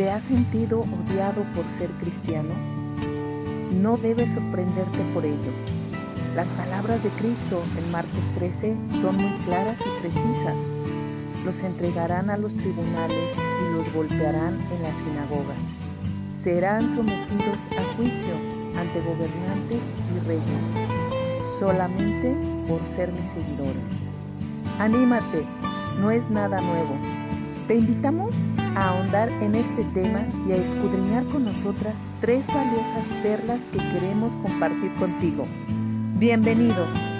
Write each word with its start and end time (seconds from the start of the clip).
¿Te 0.00 0.10
has 0.10 0.22
sentido 0.22 0.80
odiado 0.80 1.42
por 1.54 1.70
ser 1.70 1.90
cristiano? 1.90 2.54
No 3.70 3.98
debes 3.98 4.30
sorprenderte 4.30 5.04
por 5.12 5.26
ello. 5.26 5.52
Las 6.34 6.48
palabras 6.52 7.02
de 7.02 7.10
Cristo 7.10 7.62
en 7.76 7.90
Marcos 7.90 8.30
13 8.34 8.78
son 9.02 9.16
muy 9.16 9.36
claras 9.44 9.82
y 9.82 10.00
precisas. 10.00 10.74
Los 11.44 11.62
entregarán 11.64 12.30
a 12.30 12.38
los 12.38 12.56
tribunales 12.56 13.36
y 13.36 13.74
los 13.74 13.92
golpearán 13.92 14.58
en 14.72 14.82
las 14.82 14.96
sinagogas. 14.96 15.68
Serán 16.30 16.88
sometidos 16.88 17.68
a 17.78 17.96
juicio 17.98 18.32
ante 18.78 19.02
gobernantes 19.02 19.92
y 20.16 20.26
reyes, 20.26 20.76
solamente 21.58 22.34
por 22.66 22.82
ser 22.86 23.12
mis 23.12 23.26
seguidores. 23.26 23.98
Anímate, 24.78 25.44
no 26.00 26.10
es 26.10 26.30
nada 26.30 26.62
nuevo. 26.62 26.96
Te 27.68 27.74
invitamos 27.74 28.46
a 28.80 28.88
ahondar 28.88 29.28
en 29.42 29.54
este 29.54 29.84
tema 29.84 30.26
y 30.46 30.52
a 30.52 30.56
escudriñar 30.56 31.26
con 31.26 31.44
nosotras 31.44 32.06
tres 32.20 32.46
valiosas 32.46 33.08
perlas 33.22 33.68
que 33.68 33.78
queremos 33.78 34.36
compartir 34.38 34.92
contigo. 34.94 35.46
Bienvenidos. 36.14 37.19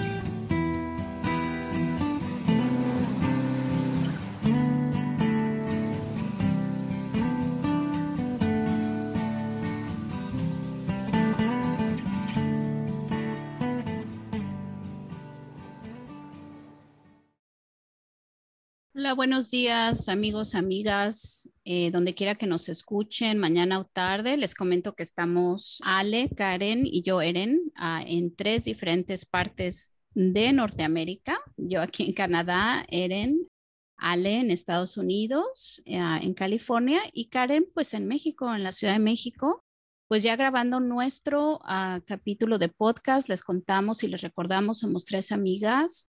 Buenos 19.15 19.51
días 19.51 20.07
amigos, 20.07 20.55
amigas, 20.55 21.49
eh, 21.65 21.91
donde 21.91 22.13
quiera 22.13 22.35
que 22.35 22.47
nos 22.47 22.69
escuchen, 22.69 23.39
mañana 23.39 23.79
o 23.79 23.85
tarde. 23.85 24.37
Les 24.37 24.55
comento 24.55 24.95
que 24.95 25.03
estamos 25.03 25.81
Ale, 25.83 26.29
Karen 26.29 26.85
y 26.85 27.01
yo, 27.01 27.21
Eren, 27.21 27.73
ah, 27.75 28.03
en 28.07 28.33
tres 28.33 28.63
diferentes 28.65 29.25
partes 29.25 29.93
de 30.13 30.53
Norteamérica. 30.53 31.41
Yo 31.57 31.81
aquí 31.81 32.05
en 32.05 32.13
Canadá, 32.13 32.85
Eren, 32.87 33.49
Ale 33.97 34.35
en 34.35 34.49
Estados 34.51 34.95
Unidos, 34.95 35.81
ah, 35.93 36.19
en 36.21 36.33
California 36.33 37.01
y 37.11 37.25
Karen 37.27 37.67
pues 37.73 37.93
en 37.93 38.07
México, 38.07 38.53
en 38.53 38.63
la 38.63 38.71
Ciudad 38.71 38.93
de 38.93 38.99
México. 38.99 39.65
Pues 40.07 40.23
ya 40.23 40.37
grabando 40.37 40.79
nuestro 40.79 41.59
ah, 41.63 41.99
capítulo 42.05 42.57
de 42.59 42.69
podcast, 42.69 43.27
les 43.27 43.41
contamos 43.41 44.03
y 44.03 44.07
les 44.07 44.21
recordamos, 44.21 44.79
somos 44.79 45.03
tres 45.03 45.31
amigas 45.33 46.10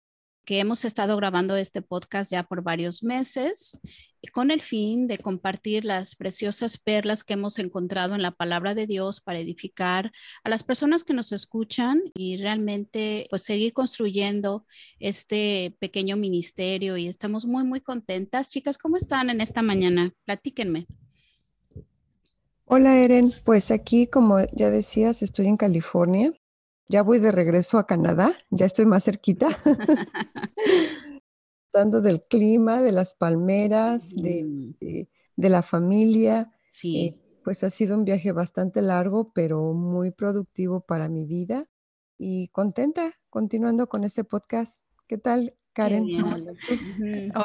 que 0.50 0.60
hemos 0.60 0.84
estado 0.84 1.16
grabando 1.16 1.56
este 1.58 1.84
podcast 1.84 2.32
ya 2.32 2.42
por 2.42 2.64
varios 2.64 3.04
meses 3.04 3.80
con 4.34 4.50
el 4.50 4.64
fin 4.64 5.08
de 5.08 5.20
compartir 5.20 5.86
las 5.86 6.16
preciosas 6.16 6.80
perlas 6.80 7.24
que 7.24 7.34
hemos 7.36 7.60
encontrado 7.60 8.16
en 8.16 8.24
la 8.24 8.32
palabra 8.32 8.74
de 8.74 8.88
Dios 8.88 9.22
para 9.22 9.38
edificar 9.38 10.12
a 10.44 10.50
las 10.50 10.64
personas 10.64 11.04
que 11.04 11.14
nos 11.14 11.34
escuchan 11.34 12.02
y 12.16 12.38
realmente 12.38 13.28
pues 13.30 13.44
seguir 13.44 13.74
construyendo 13.74 14.66
este 15.00 15.78
pequeño 15.78 16.18
ministerio 16.18 16.98
y 16.98 17.08
estamos 17.08 17.46
muy 17.46 17.64
muy 17.64 17.80
contentas. 17.80 18.50
Chicas, 18.50 18.80
¿cómo 18.80 18.98
están 18.98 19.30
en 19.30 19.42
esta 19.42 19.62
mañana? 19.62 20.16
Platíquenme. 20.26 20.88
Hola 22.66 22.98
Eren, 22.98 23.34
pues 23.44 23.70
aquí 23.70 24.08
como 24.08 24.40
ya 24.54 24.72
decías, 24.72 25.22
estoy 25.22 25.46
en 25.46 25.58
California 25.58 26.34
ya 26.90 27.04
voy 27.04 27.20
de 27.20 27.32
regreso 27.32 27.78
a 27.78 27.86
Canadá, 27.86 28.34
ya 28.50 28.66
estoy 28.66 28.86
más 28.86 29.06
cerquita. 29.06 29.48
Dando 31.72 32.02
del 32.02 32.24
clima, 32.24 32.82
de 32.82 32.92
las 32.92 33.14
palmeras, 33.14 34.10
de, 34.16 34.44
mm. 34.44 35.46
la 35.46 35.62
familia. 35.62 36.52
Sí. 36.72 36.98
Eh, 36.98 37.42
pues 37.44 37.64
ha 37.64 37.70
sido 37.70 37.96
un 37.96 38.06
viaje 38.06 38.32
bastante 38.32 38.82
largo, 38.82 39.32
pero 39.34 39.74
muy 39.74 40.10
productivo 40.10 40.82
para 40.82 41.10
mi 41.10 41.26
vida 41.26 41.66
y 42.18 42.50
contenta 42.50 43.14
continuando 43.30 43.88
con 43.88 44.04
este 44.04 44.24
podcast. 44.24 44.82
¿Qué 45.08 45.20
tal, 45.20 45.56
Karen? 45.74 46.06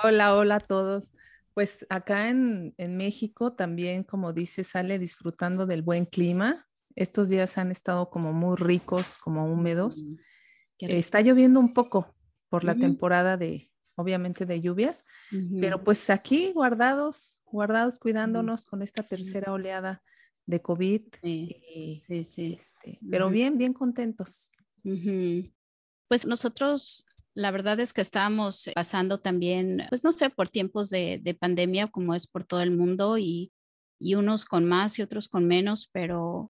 Hola, 0.03 0.37
hola 0.37 0.57
a 0.57 0.61
todos. 0.61 1.13
Pues 1.53 1.87
acá 1.91 2.29
en, 2.29 2.75
en 2.79 2.97
México 2.97 3.53
también, 3.53 4.05
como 4.05 4.33
dice, 4.33 4.65
sale 4.65 4.99
disfrutando 4.99 5.67
del 5.67 5.83
buen 5.83 6.07
clima. 6.07 6.67
Estos 6.97 7.29
días 7.29 7.59
han 7.59 7.71
estado 7.71 8.11
como 8.11 8.33
muy 8.33 8.57
ricos, 8.57 9.19
como 9.19 9.53
húmedos. 9.53 10.05
Mm, 10.05 10.17
está 10.81 11.21
lloviendo 11.21 11.61
un 11.61 11.73
poco 11.73 12.15
por 12.49 12.65
la 12.65 12.75
temporada 12.75 13.37
de, 13.37 13.71
obviamente, 13.97 14.47
de 14.47 14.61
lluvias, 14.61 15.05
pero 15.61 15.83
pues 15.83 16.09
aquí 16.11 16.53
guardados, 16.53 17.41
guardados, 17.47 17.99
cuidándonos 17.99 18.65
con 18.65 18.83
esta 18.83 19.03
tercera 19.03 19.53
oleada 19.53 20.03
de 20.47 20.63
COVID. 20.63 21.03
Sí, 21.23 21.99
sí, 22.01 22.25
sí. 22.25 22.57
Este, 22.59 22.99
pero 23.11 23.29
bien, 23.29 23.59
bien 23.59 23.73
contentos. 23.73 24.51
Pues 26.09 26.27
nosotros 26.27 27.07
la 27.35 27.51
verdad 27.51 27.81
es 27.81 27.93
que 27.93 28.01
estábamos 28.01 28.71
pasando 28.75 29.19
también, 29.19 29.83
pues 29.89 30.05
no 30.05 30.13
sé, 30.13 30.31
por 30.31 30.49
tiempos 30.49 30.89
de, 30.89 31.19
de 31.21 31.35
pandemia 31.35 31.89
como 31.89 32.15
es 32.15 32.29
por 32.29 32.45
todo 32.45 32.61
el 32.61 32.71
mundo 32.71 33.19
y, 33.19 33.53
y, 33.99 34.15
unos 34.15 34.45
con 34.45 34.65
más 34.65 34.99
y 34.99 35.03
otros 35.03 35.29
con 35.29 35.47
menos, 35.47 35.91
pero 35.93 36.53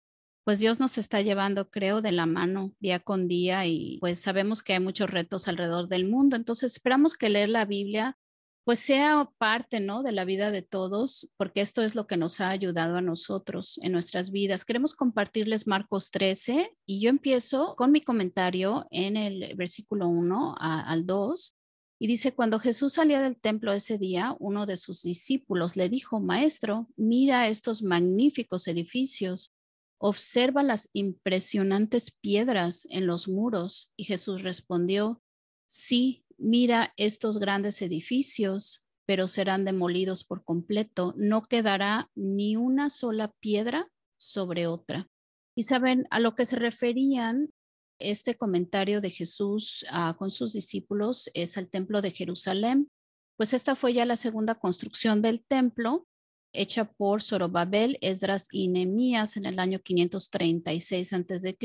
pues 0.51 0.59
Dios 0.59 0.81
nos 0.81 0.99
está 0.99 1.21
llevando, 1.21 1.71
creo, 1.71 2.03
de 2.03 2.11
la 2.11 2.27
mano 2.27 2.75
día 2.81 2.99
con 2.99 3.29
día 3.29 3.67
y 3.67 3.99
pues 4.01 4.19
sabemos 4.19 4.65
que 4.65 4.73
hay 4.73 4.81
muchos 4.81 5.09
retos 5.09 5.47
alrededor 5.47 5.87
del 5.87 6.09
mundo. 6.09 6.35
Entonces 6.35 6.73
esperamos 6.73 7.15
que 7.15 7.29
leer 7.29 7.51
la 7.51 7.67
Biblia 7.67 8.19
pues 8.65 8.81
sea 8.81 9.31
parte, 9.39 9.79
¿no? 9.79 10.03
De 10.03 10.11
la 10.11 10.25
vida 10.25 10.51
de 10.51 10.63
todos, 10.63 11.31
porque 11.37 11.61
esto 11.61 11.83
es 11.83 11.95
lo 11.95 12.09
que 12.09 12.17
nos 12.17 12.41
ha 12.41 12.51
ayudado 12.51 12.97
a 12.97 13.01
nosotros 13.01 13.79
en 13.81 13.93
nuestras 13.93 14.33
vidas. 14.33 14.65
Queremos 14.65 14.93
compartirles 14.93 15.69
Marcos 15.69 16.11
13 16.11 16.77
y 16.85 17.01
yo 17.01 17.11
empiezo 17.11 17.77
con 17.77 17.93
mi 17.93 18.01
comentario 18.01 18.89
en 18.91 19.17
el 19.17 19.55
versículo 19.55 20.09
1 20.09 20.57
al 20.59 21.07
2. 21.07 21.57
Y 22.01 22.09
dice, 22.09 22.33
cuando 22.33 22.59
Jesús 22.59 22.95
salía 22.95 23.21
del 23.21 23.37
templo 23.37 23.73
ese 23.73 23.99
día, 23.99 24.35
uno 24.41 24.67
de 24.67 24.79
sus 24.79 25.03
discípulos 25.03 25.77
le 25.77 25.89
dijo, 25.89 26.19
Maestro, 26.19 26.89
mira 26.97 27.47
estos 27.47 27.85
magníficos 27.85 28.67
edificios 28.67 29.53
observa 30.01 30.63
las 30.63 30.89
impresionantes 30.95 32.11
piedras 32.11 32.87
en 32.91 33.07
los 33.07 33.29
muros. 33.29 33.93
Y 33.97 34.05
Jesús 34.05 34.43
respondió, 34.43 35.23
sí, 35.67 36.25
mira 36.39 36.95
estos 36.97 37.39
grandes 37.39 37.83
edificios, 37.83 38.83
pero 39.07 39.29
serán 39.29 39.65
demolidos 39.65 40.25
por 40.25 40.43
completo. 40.43 41.13
No 41.17 41.43
quedará 41.43 42.11
ni 42.15 42.57
una 42.57 42.89
sola 42.89 43.31
piedra 43.41 43.93
sobre 44.19 44.67
otra. 44.67 45.09
Y 45.55 45.65
saben 45.65 46.07
a 46.11 46.19
lo 46.19 46.35
que 46.35 46.47
se 46.47 46.57
referían 46.57 47.51
este 47.99 48.39
comentario 48.39 49.03
de 49.03 49.11
Jesús 49.11 49.85
ah, 49.91 50.17
con 50.19 50.31
sus 50.31 50.55
discípulos 50.55 51.31
es 51.35 51.59
al 51.59 51.69
templo 51.69 52.01
de 52.01 52.13
Jerusalén. 52.13 52.91
Pues 53.37 53.53
esta 53.53 53.77
fue 53.77 53.93
ya 53.93 54.07
la 54.07 54.17
segunda 54.17 54.55
construcción 54.55 55.21
del 55.21 55.45
templo 55.45 56.07
hecha 56.53 56.93
por 56.93 57.23
Zorobabel, 57.23 57.99
Esdras 58.01 58.49
y 58.51 58.69
Nehemías 58.69 59.37
en 59.37 59.47
el 59.47 59.59
año 59.59 59.81
536 59.81 61.13
a.C. 61.13 61.59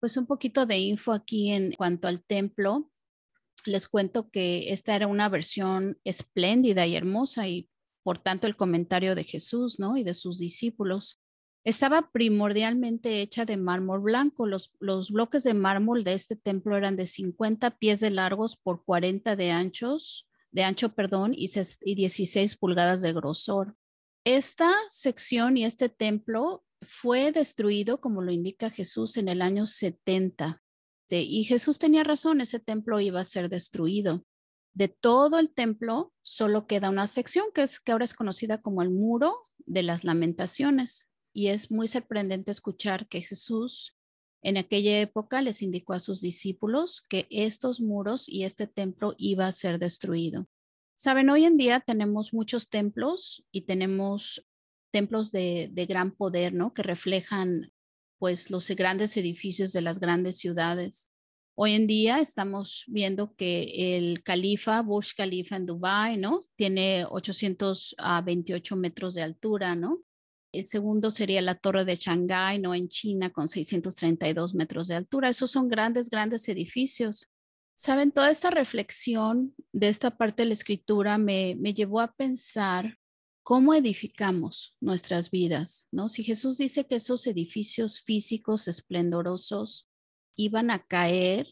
Pues 0.00 0.16
un 0.16 0.26
poquito 0.26 0.66
de 0.66 0.78
info 0.78 1.12
aquí 1.12 1.50
en 1.50 1.72
cuanto 1.72 2.08
al 2.08 2.22
templo. 2.22 2.90
Les 3.64 3.88
cuento 3.88 4.30
que 4.30 4.72
esta 4.72 4.94
era 4.94 5.06
una 5.06 5.28
versión 5.28 5.98
espléndida 6.04 6.86
y 6.86 6.96
hermosa 6.96 7.48
y 7.48 7.70
por 8.02 8.18
tanto 8.18 8.46
el 8.46 8.56
comentario 8.56 9.14
de 9.14 9.24
Jesús, 9.24 9.80
¿no? 9.80 9.96
Y 9.96 10.04
de 10.04 10.14
sus 10.14 10.38
discípulos. 10.38 11.20
Estaba 11.64 12.10
primordialmente 12.12 13.22
hecha 13.22 13.46
de 13.46 13.56
mármol 13.56 14.00
blanco. 14.00 14.46
Los, 14.46 14.72
los 14.80 15.10
bloques 15.10 15.42
de 15.44 15.54
mármol 15.54 16.04
de 16.04 16.12
este 16.12 16.36
templo 16.36 16.76
eran 16.76 16.96
de 16.96 17.06
50 17.06 17.78
pies 17.78 18.00
de 18.00 18.10
largos 18.10 18.56
por 18.56 18.84
40 18.84 19.34
de 19.34 19.50
anchos, 19.50 20.28
de 20.52 20.62
ancho, 20.62 20.94
perdón, 20.94 21.32
y, 21.34 21.50
y 21.82 21.94
16 21.94 22.56
pulgadas 22.56 23.00
de 23.00 23.14
grosor. 23.14 23.74
Esta 24.24 24.74
sección 24.88 25.58
y 25.58 25.66
este 25.66 25.90
templo 25.90 26.64
fue 26.80 27.30
destruido, 27.30 28.00
como 28.00 28.22
lo 28.22 28.32
indica 28.32 28.70
Jesús, 28.70 29.18
en 29.18 29.28
el 29.28 29.42
año 29.42 29.66
70. 29.66 30.62
Y 31.10 31.44
Jesús 31.44 31.78
tenía 31.78 32.04
razón, 32.04 32.40
ese 32.40 32.58
templo 32.58 33.00
iba 33.00 33.20
a 33.20 33.24
ser 33.24 33.50
destruido. 33.50 34.24
De 34.72 34.88
todo 34.88 35.38
el 35.38 35.52
templo 35.52 36.12
solo 36.22 36.66
queda 36.66 36.90
una 36.90 37.06
sección 37.06 37.46
que, 37.54 37.62
es, 37.62 37.78
que 37.80 37.92
ahora 37.92 38.06
es 38.06 38.14
conocida 38.14 38.60
como 38.62 38.82
el 38.82 38.90
muro 38.90 39.42
de 39.58 39.82
las 39.82 40.04
lamentaciones. 40.04 41.08
Y 41.32 41.48
es 41.48 41.70
muy 41.70 41.86
sorprendente 41.86 42.50
escuchar 42.50 43.06
que 43.08 43.20
Jesús 43.20 43.96
en 44.42 44.56
aquella 44.56 45.00
época 45.00 45.42
les 45.42 45.62
indicó 45.62 45.92
a 45.92 46.00
sus 46.00 46.20
discípulos 46.20 47.04
que 47.08 47.26
estos 47.30 47.80
muros 47.80 48.28
y 48.28 48.44
este 48.44 48.66
templo 48.66 49.14
iba 49.18 49.46
a 49.46 49.52
ser 49.52 49.78
destruido. 49.78 50.48
Saben, 50.96 51.28
hoy 51.28 51.44
en 51.44 51.56
día 51.56 51.80
tenemos 51.80 52.32
muchos 52.32 52.68
templos 52.68 53.44
y 53.50 53.62
tenemos 53.62 54.46
templos 54.92 55.32
de, 55.32 55.70
gran 55.88 56.12
poder, 56.12 56.54
¿no? 56.54 56.72
Que 56.72 56.84
reflejan 56.84 57.72
pues 58.18 58.48
los 58.48 58.68
grandes 58.70 59.16
edificios 59.16 59.72
de 59.72 59.82
las 59.82 59.98
grandes 59.98 60.38
ciudades. 60.38 61.10
Hoy 61.56 61.74
en 61.74 61.86
día 61.88 62.20
estamos 62.20 62.84
viendo 62.86 63.34
que 63.34 63.96
el 63.96 64.22
califa, 64.22 64.82
Burj 64.82 65.14
Khalifa 65.16 65.56
en 65.56 65.66
Dubai, 65.66 66.16
¿no? 66.16 66.40
Tiene 66.56 67.04
828 67.10 68.76
metros 68.76 69.14
de 69.14 69.22
altura, 69.22 69.74
¿no? 69.74 70.00
El 70.52 70.64
segundo 70.64 71.10
sería 71.10 71.42
la 71.42 71.56
Torre 71.56 71.84
de 71.84 71.96
Shanghái, 71.96 72.60
¿no? 72.60 72.72
En 72.74 72.88
China, 72.88 73.30
con 73.30 73.48
632 73.48 74.54
metros 74.54 74.86
de 74.86 74.94
altura. 74.94 75.28
Esos 75.28 75.50
son 75.50 75.68
grandes, 75.68 76.08
grandes 76.08 76.48
edificios. 76.48 77.28
Saben, 77.74 78.12
toda 78.12 78.30
esta 78.30 78.50
reflexión 78.50 79.54
de 79.72 79.88
esta 79.88 80.16
parte 80.16 80.42
de 80.42 80.46
la 80.48 80.54
escritura 80.54 81.18
me, 81.18 81.56
me 81.58 81.74
llevó 81.74 82.00
a 82.00 82.12
pensar 82.12 82.98
cómo 83.42 83.74
edificamos 83.74 84.76
nuestras 84.80 85.30
vidas, 85.30 85.86
¿no? 85.90 86.08
Si 86.08 86.24
Jesús 86.24 86.56
dice 86.56 86.86
que 86.86 86.96
esos 86.96 87.26
edificios 87.26 88.00
físicos 88.00 88.68
esplendorosos 88.68 89.90
iban 90.34 90.70
a 90.70 90.86
caer, 90.86 91.48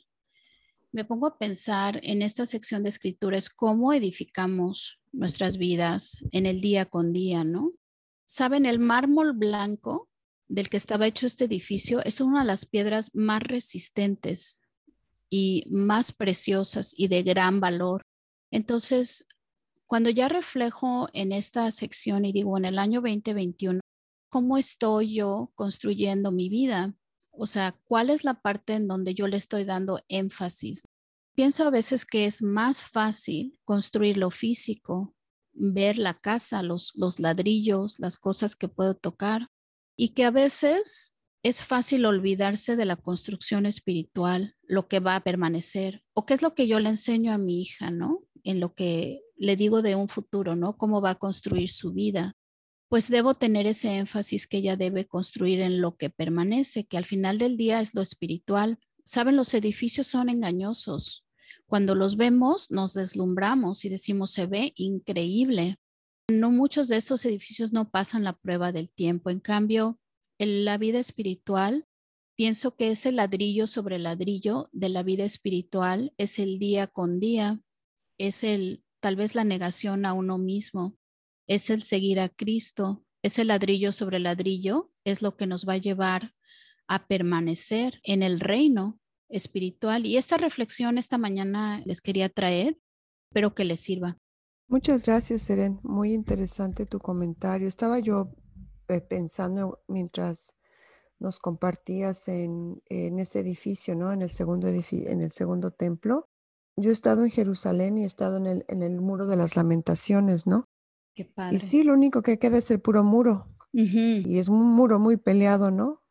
me 0.90 1.04
pongo 1.04 1.26
a 1.26 1.38
pensar 1.38 2.00
en 2.02 2.22
esta 2.22 2.46
sección 2.46 2.82
de 2.82 2.88
escrituras 2.88 3.50
cómo 3.50 3.92
edificamos 3.92 5.00
nuestras 5.12 5.58
vidas 5.58 6.16
en 6.30 6.46
el 6.46 6.62
día 6.62 6.86
con 6.86 7.12
día, 7.12 7.44
¿no? 7.44 7.72
Saben, 8.24 8.64
el 8.64 8.78
mármol 8.78 9.34
blanco 9.34 10.08
del 10.48 10.70
que 10.70 10.78
estaba 10.78 11.06
hecho 11.06 11.26
este 11.26 11.44
edificio 11.44 12.02
es 12.04 12.20
una 12.20 12.40
de 12.40 12.46
las 12.46 12.64
piedras 12.64 13.10
más 13.12 13.42
resistentes 13.42 14.61
y 15.32 15.64
más 15.70 16.12
preciosas 16.12 16.92
y 16.94 17.08
de 17.08 17.22
gran 17.22 17.58
valor. 17.58 18.02
Entonces, 18.50 19.26
cuando 19.86 20.10
ya 20.10 20.28
reflejo 20.28 21.08
en 21.14 21.32
esta 21.32 21.70
sección 21.70 22.26
y 22.26 22.32
digo 22.32 22.58
en 22.58 22.66
el 22.66 22.78
año 22.78 23.00
2021, 23.00 23.80
¿cómo 24.28 24.58
estoy 24.58 25.14
yo 25.14 25.50
construyendo 25.54 26.32
mi 26.32 26.50
vida? 26.50 26.94
O 27.30 27.46
sea, 27.46 27.74
¿cuál 27.84 28.10
es 28.10 28.24
la 28.24 28.42
parte 28.42 28.74
en 28.74 28.86
donde 28.86 29.14
yo 29.14 29.26
le 29.26 29.38
estoy 29.38 29.64
dando 29.64 30.00
énfasis? 30.08 30.86
Pienso 31.34 31.64
a 31.66 31.70
veces 31.70 32.04
que 32.04 32.26
es 32.26 32.42
más 32.42 32.84
fácil 32.84 33.58
construir 33.64 34.18
lo 34.18 34.30
físico, 34.30 35.14
ver 35.54 35.96
la 35.96 36.12
casa, 36.12 36.62
los, 36.62 36.92
los 36.94 37.18
ladrillos, 37.18 37.98
las 37.98 38.18
cosas 38.18 38.54
que 38.54 38.68
puedo 38.68 38.94
tocar 38.94 39.48
y 39.96 40.10
que 40.10 40.26
a 40.26 40.30
veces 40.30 41.14
es 41.42 41.64
fácil 41.64 42.06
olvidarse 42.06 42.76
de 42.76 42.84
la 42.84 42.96
construcción 42.96 43.66
espiritual, 43.66 44.56
lo 44.62 44.86
que 44.86 45.00
va 45.00 45.16
a 45.16 45.24
permanecer 45.24 46.02
o 46.14 46.24
qué 46.24 46.34
es 46.34 46.42
lo 46.42 46.54
que 46.54 46.68
yo 46.68 46.78
le 46.78 46.90
enseño 46.90 47.32
a 47.32 47.38
mi 47.38 47.60
hija, 47.60 47.90
¿no? 47.90 48.24
En 48.44 48.60
lo 48.60 48.74
que 48.74 49.22
le 49.36 49.56
digo 49.56 49.82
de 49.82 49.96
un 49.96 50.08
futuro, 50.08 50.54
¿no? 50.54 50.76
Cómo 50.76 51.00
va 51.00 51.10
a 51.10 51.18
construir 51.18 51.70
su 51.70 51.92
vida. 51.92 52.34
Pues 52.88 53.08
debo 53.08 53.34
tener 53.34 53.66
ese 53.66 53.96
énfasis 53.96 54.46
que 54.46 54.58
ella 54.58 54.76
debe 54.76 55.06
construir 55.06 55.60
en 55.60 55.80
lo 55.80 55.96
que 55.96 56.10
permanece, 56.10 56.84
que 56.84 56.98
al 56.98 57.06
final 57.06 57.38
del 57.38 57.56
día 57.56 57.80
es 57.80 57.94
lo 57.94 58.02
espiritual. 58.02 58.78
Saben, 59.04 59.34
los 59.34 59.54
edificios 59.54 60.06
son 60.06 60.28
engañosos. 60.28 61.24
Cuando 61.66 61.94
los 61.94 62.16
vemos, 62.16 62.70
nos 62.70 62.94
deslumbramos 62.94 63.84
y 63.84 63.88
decimos, 63.88 64.30
se 64.30 64.46
ve 64.46 64.72
increíble. 64.76 65.78
No 66.28 66.50
muchos 66.50 66.86
de 66.88 66.98
estos 66.98 67.24
edificios 67.24 67.72
no 67.72 67.90
pasan 67.90 68.24
la 68.24 68.34
prueba 68.34 68.70
del 68.72 68.90
tiempo. 68.90 69.30
En 69.30 69.40
cambio, 69.40 69.98
en 70.42 70.64
la 70.64 70.76
vida 70.76 70.98
espiritual, 70.98 71.86
pienso 72.34 72.74
que 72.74 72.90
ese 72.90 73.12
ladrillo 73.12 73.68
sobre 73.68 74.00
ladrillo 74.00 74.68
de 74.72 74.88
la 74.88 75.04
vida 75.04 75.22
espiritual 75.22 76.12
es 76.18 76.40
el 76.40 76.58
día 76.58 76.88
con 76.88 77.20
día, 77.20 77.60
es 78.18 78.42
el 78.42 78.82
tal 78.98 79.14
vez 79.14 79.36
la 79.36 79.44
negación 79.44 80.04
a 80.04 80.12
uno 80.12 80.38
mismo, 80.38 80.96
es 81.46 81.70
el 81.70 81.84
seguir 81.84 82.18
a 82.18 82.28
Cristo, 82.28 83.04
ese 83.22 83.44
ladrillo 83.44 83.92
sobre 83.92 84.18
ladrillo 84.18 84.90
es 85.04 85.22
lo 85.22 85.36
que 85.36 85.46
nos 85.46 85.64
va 85.64 85.74
a 85.74 85.78
llevar 85.78 86.34
a 86.88 87.06
permanecer 87.06 88.00
en 88.02 88.24
el 88.24 88.40
reino 88.40 88.98
espiritual. 89.28 90.06
Y 90.06 90.16
esta 90.16 90.38
reflexión 90.38 90.98
esta 90.98 91.18
mañana 91.18 91.84
les 91.86 92.00
quería 92.00 92.28
traer, 92.28 92.80
espero 93.30 93.54
que 93.54 93.64
les 93.64 93.78
sirva. 93.78 94.18
Muchas 94.66 95.06
gracias, 95.06 95.42
Seren. 95.42 95.78
Muy 95.84 96.12
interesante 96.12 96.84
tu 96.84 96.98
comentario. 96.98 97.68
Estaba 97.68 98.00
yo 98.00 98.34
pensando 99.00 99.82
mientras 99.88 100.54
nos 101.18 101.38
compartías 101.38 102.28
en, 102.28 102.82
ese 102.88 103.40
edificio, 103.40 103.94
¿no? 103.94 104.12
En 104.12 104.22
el 104.22 104.30
segundo 104.30 104.68
en 104.68 105.22
el 105.22 105.30
segundo 105.30 105.70
templo, 105.70 106.28
yo 106.76 106.90
he 106.90 106.92
estado 106.92 107.24
en 107.24 107.30
Jerusalén 107.30 107.98
y 107.98 108.02
he 108.02 108.06
estado 108.06 108.36
en 108.38 108.46
el, 108.46 108.64
en 108.68 108.82
el 108.82 109.00
muro 109.00 109.26
de 109.26 109.36
las 109.36 109.56
lamentaciones, 109.56 110.46
¿no? 110.46 110.68
Qué 111.14 111.24
padre. 111.24 111.56
Y 111.56 111.60
sí, 111.60 111.84
lo 111.84 111.92
único 111.92 112.22
que 112.22 112.38
queda 112.38 112.58
es 112.58 112.70
el 112.70 112.80
puro 112.80 113.04
muro. 113.04 113.48
Y 113.72 114.38
es 114.38 114.48
un 114.48 114.70
muro 114.70 114.98
muy 114.98 115.16
peleado, 115.16 115.70
¿no? 115.70 116.02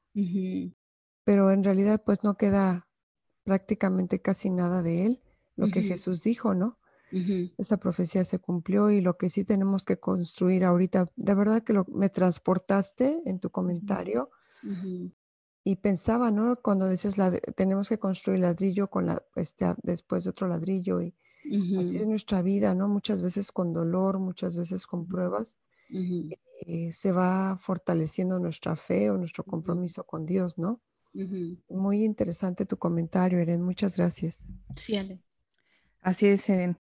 Pero 1.24 1.52
en 1.52 1.64
realidad 1.64 2.02
pues 2.04 2.24
no 2.24 2.36
queda 2.36 2.88
prácticamente 3.44 4.20
casi 4.22 4.50
nada 4.50 4.82
de 4.82 5.06
él, 5.06 5.22
lo 5.56 5.68
que 5.68 5.84
Jesús 5.84 6.24
dijo, 6.24 6.56
¿no? 6.56 6.80
Esa 7.58 7.78
profecía 7.78 8.24
se 8.24 8.40
cumplió 8.40 8.90
y 8.90 9.02
lo 9.02 9.18
que 9.18 9.30
sí 9.30 9.44
tenemos 9.44 9.84
que 9.84 10.00
construir 10.00 10.64
ahorita, 10.64 11.12
de 11.16 11.36
verdad 11.36 11.62
que 11.62 11.74
lo, 11.74 11.86
me 11.86 12.10
transportaste 12.10 13.22
en 13.26 13.40
tu 13.40 13.50
comentario 13.50 14.30
y 15.64 15.76
pensaba, 15.76 16.32
¿no? 16.32 16.56
Cuando 16.62 16.88
dices, 16.88 17.16
tenemos 17.56 17.90
que 17.90 18.00
construir 18.00 18.40
ladrillo 18.40 18.90
con 18.90 19.06
la, 19.06 19.22
este, 19.36 19.66
después 19.84 20.24
de 20.24 20.30
otro 20.30 20.48
ladrillo 20.48 21.02
y 21.02 21.14
así 21.78 21.98
es 21.98 22.08
nuestra 22.08 22.42
vida, 22.42 22.74
¿no? 22.74 22.88
Muchas 22.88 23.22
veces 23.22 23.52
con 23.52 23.74
dolor, 23.74 24.20
muchas 24.20 24.56
veces 24.56 24.88
con 24.88 25.08
pruebas, 25.08 25.60
eh, 25.92 26.92
se 26.94 27.12
va 27.12 27.58
fortaleciendo 27.58 28.40
nuestra 28.40 28.76
fe 28.76 29.10
o 29.10 29.18
nuestro 29.18 29.44
compromiso 29.44 30.06
con 30.06 30.26
Dios, 30.26 30.58
¿no? 30.58 30.82
Muy 31.70 32.06
interesante 32.06 32.66
tu 32.66 32.78
comentario, 32.78 33.40
Eren. 33.40 33.62
Muchas 33.62 33.98
gracias. 33.98 34.46
Sí, 34.76 34.96
Ale. 34.96 35.22
Así 36.02 36.28
es, 36.28 36.48
Eren. 36.50 36.81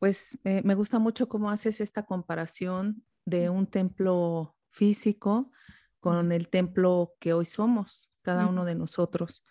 Pues 0.00 0.38
me 0.42 0.74
gusta 0.74 0.98
mucho 0.98 1.28
cómo 1.28 1.50
haces 1.50 1.80
esta 1.80 2.06
comparación 2.06 3.04
de 3.26 3.50
un 3.50 3.66
templo 3.66 4.56
físico 4.70 5.52
con 6.00 6.32
el 6.32 6.48
templo 6.48 7.14
que 7.20 7.34
hoy 7.34 7.44
somos 7.44 8.10
cada 8.22 8.46
uno 8.46 8.64
de 8.64 8.74
nosotros. 8.74 9.44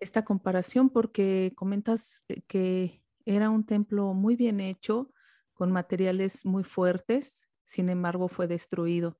Esta 0.00 0.24
comparación 0.24 0.90
porque 0.90 1.52
comentas 1.54 2.24
eh, 2.28 2.42
que 2.46 3.02
era 3.24 3.48
un 3.50 3.64
templo 3.64 4.12
muy 4.12 4.36
bien 4.36 4.60
hecho, 4.60 5.10
con 5.54 5.72
materiales 5.72 6.44
muy 6.44 6.64
fuertes, 6.64 7.46
sin 7.64 7.88
embargo 7.88 8.28
fue 8.28 8.46
destruido. 8.46 9.18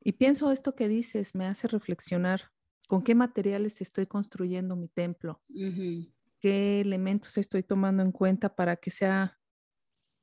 Y 0.00 0.12
pienso 0.12 0.50
esto 0.50 0.74
que 0.74 0.88
dices, 0.88 1.34
me 1.36 1.46
hace 1.46 1.68
reflexionar 1.68 2.50
con 2.88 3.02
qué 3.02 3.14
materiales 3.14 3.80
estoy 3.80 4.06
construyendo 4.06 4.74
mi 4.74 4.88
templo, 4.88 5.40
qué 6.40 6.80
elementos 6.80 7.38
estoy 7.38 7.62
tomando 7.62 8.02
en 8.02 8.10
cuenta 8.10 8.54
para 8.54 8.76
que 8.76 8.90
sea 8.90 9.38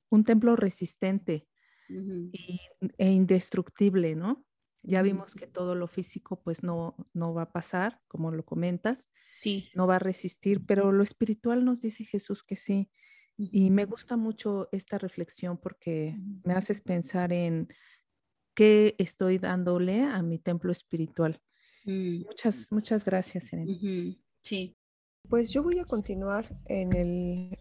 un 0.10 0.24
templo 0.24 0.56
resistente 0.56 1.48
e 1.90 3.10
indestructible, 3.10 4.16
¿no? 4.16 4.46
Ya 4.82 5.02
vimos 5.02 5.36
que 5.36 5.48
todo 5.48 5.76
lo 5.76 5.88
físico 5.88 6.42
pues 6.42 6.64
no, 6.64 6.96
no 7.14 7.34
va 7.34 7.44
a 7.44 7.52
pasar, 7.52 8.00
como 8.08 8.32
lo 8.32 8.46
comentas. 8.46 9.10
Sí. 9.30 9.70
No 9.76 9.88
va 9.88 9.98
a 9.98 10.00
resistir, 10.00 10.66
pero 10.66 10.92
lo 10.92 11.04
espiritual 11.04 11.66
nos 11.66 11.82
dice 11.82 12.06
Jesús 12.06 12.44
que 12.44 12.56
sí. 12.56 12.90
Y 13.38 13.70
me 13.72 13.86
gusta 13.86 14.18
mucho 14.18 14.68
esta 14.72 14.98
reflexión 14.98 15.58
porque 15.58 16.18
me 16.44 16.54
haces 16.54 16.82
pensar 16.82 17.32
en 17.32 17.70
qué 18.54 18.96
estoy 18.98 19.38
dándole 19.38 20.02
a 20.02 20.22
mi 20.22 20.40
templo 20.40 20.72
espiritual. 20.72 21.42
Mm. 21.86 22.24
Muchas, 22.26 22.72
muchas 22.72 23.06
gracias, 23.06 23.52
Sí. 24.42 24.76
Pues 25.28 25.52
yo 25.52 25.64
voy 25.64 25.80
a 25.80 25.86
continuar 25.86 26.60
en 26.66 26.94
el 26.94 27.58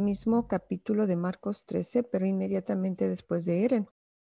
mismo 0.00 0.48
capítulo 0.48 1.06
de 1.06 1.16
Marcos 1.16 1.64
13, 1.66 2.02
pero 2.04 2.26
inmediatamente 2.26 3.08
después 3.08 3.44
de 3.44 3.64
Eren. 3.64 3.88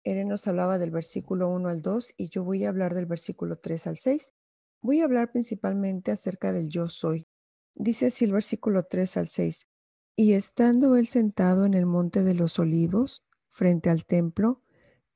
Eren 0.03 0.27
nos 0.27 0.47
hablaba 0.47 0.77
del 0.77 0.91
versículo 0.91 1.49
1 1.49 1.69
al 1.69 1.81
2 1.81 2.13
y 2.17 2.29
yo 2.29 2.43
voy 2.43 2.65
a 2.65 2.69
hablar 2.69 2.93
del 2.93 3.05
versículo 3.05 3.57
3 3.57 3.87
al 3.87 3.97
6. 3.97 4.33
Voy 4.81 5.01
a 5.01 5.05
hablar 5.05 5.31
principalmente 5.31 6.11
acerca 6.11 6.51
del 6.51 6.69
yo 6.69 6.89
soy. 6.89 7.27
Dice 7.75 8.07
así 8.07 8.25
el 8.25 8.33
versículo 8.33 8.83
3 8.83 9.17
al 9.17 9.29
6. 9.29 9.67
Y 10.15 10.33
estando 10.33 10.95
él 10.95 11.07
sentado 11.07 11.65
en 11.65 11.73
el 11.73 11.85
monte 11.85 12.23
de 12.23 12.33
los 12.33 12.59
olivos, 12.59 13.23
frente 13.49 13.89
al 13.89 14.05
templo, 14.05 14.61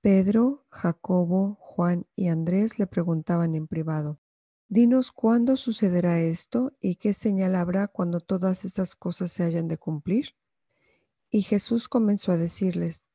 Pedro, 0.02 0.66
Jacobo, 0.70 1.58
Juan 1.60 2.08
y 2.16 2.30
Andrés 2.30 2.80
le 2.80 2.88
preguntaban 2.88 3.56
en 3.56 3.68
privado, 3.68 4.20
Dinos 4.70 5.12
cuándo 5.12 5.56
sucederá 5.56 6.20
esto 6.20 6.74
y 6.82 6.96
qué 6.96 7.14
señal 7.14 7.56
habrá 7.56 7.88
cuando 7.88 8.20
todas 8.20 8.66
estas 8.66 8.96
cosas 8.96 9.32
se 9.32 9.44
hayan 9.44 9.68
de 9.68 9.78
cumplir. 9.78 10.36
Y 11.30 11.42
Jesús 11.42 11.88
comenzó 11.88 12.32
a 12.32 12.38
decirles, 12.38 13.10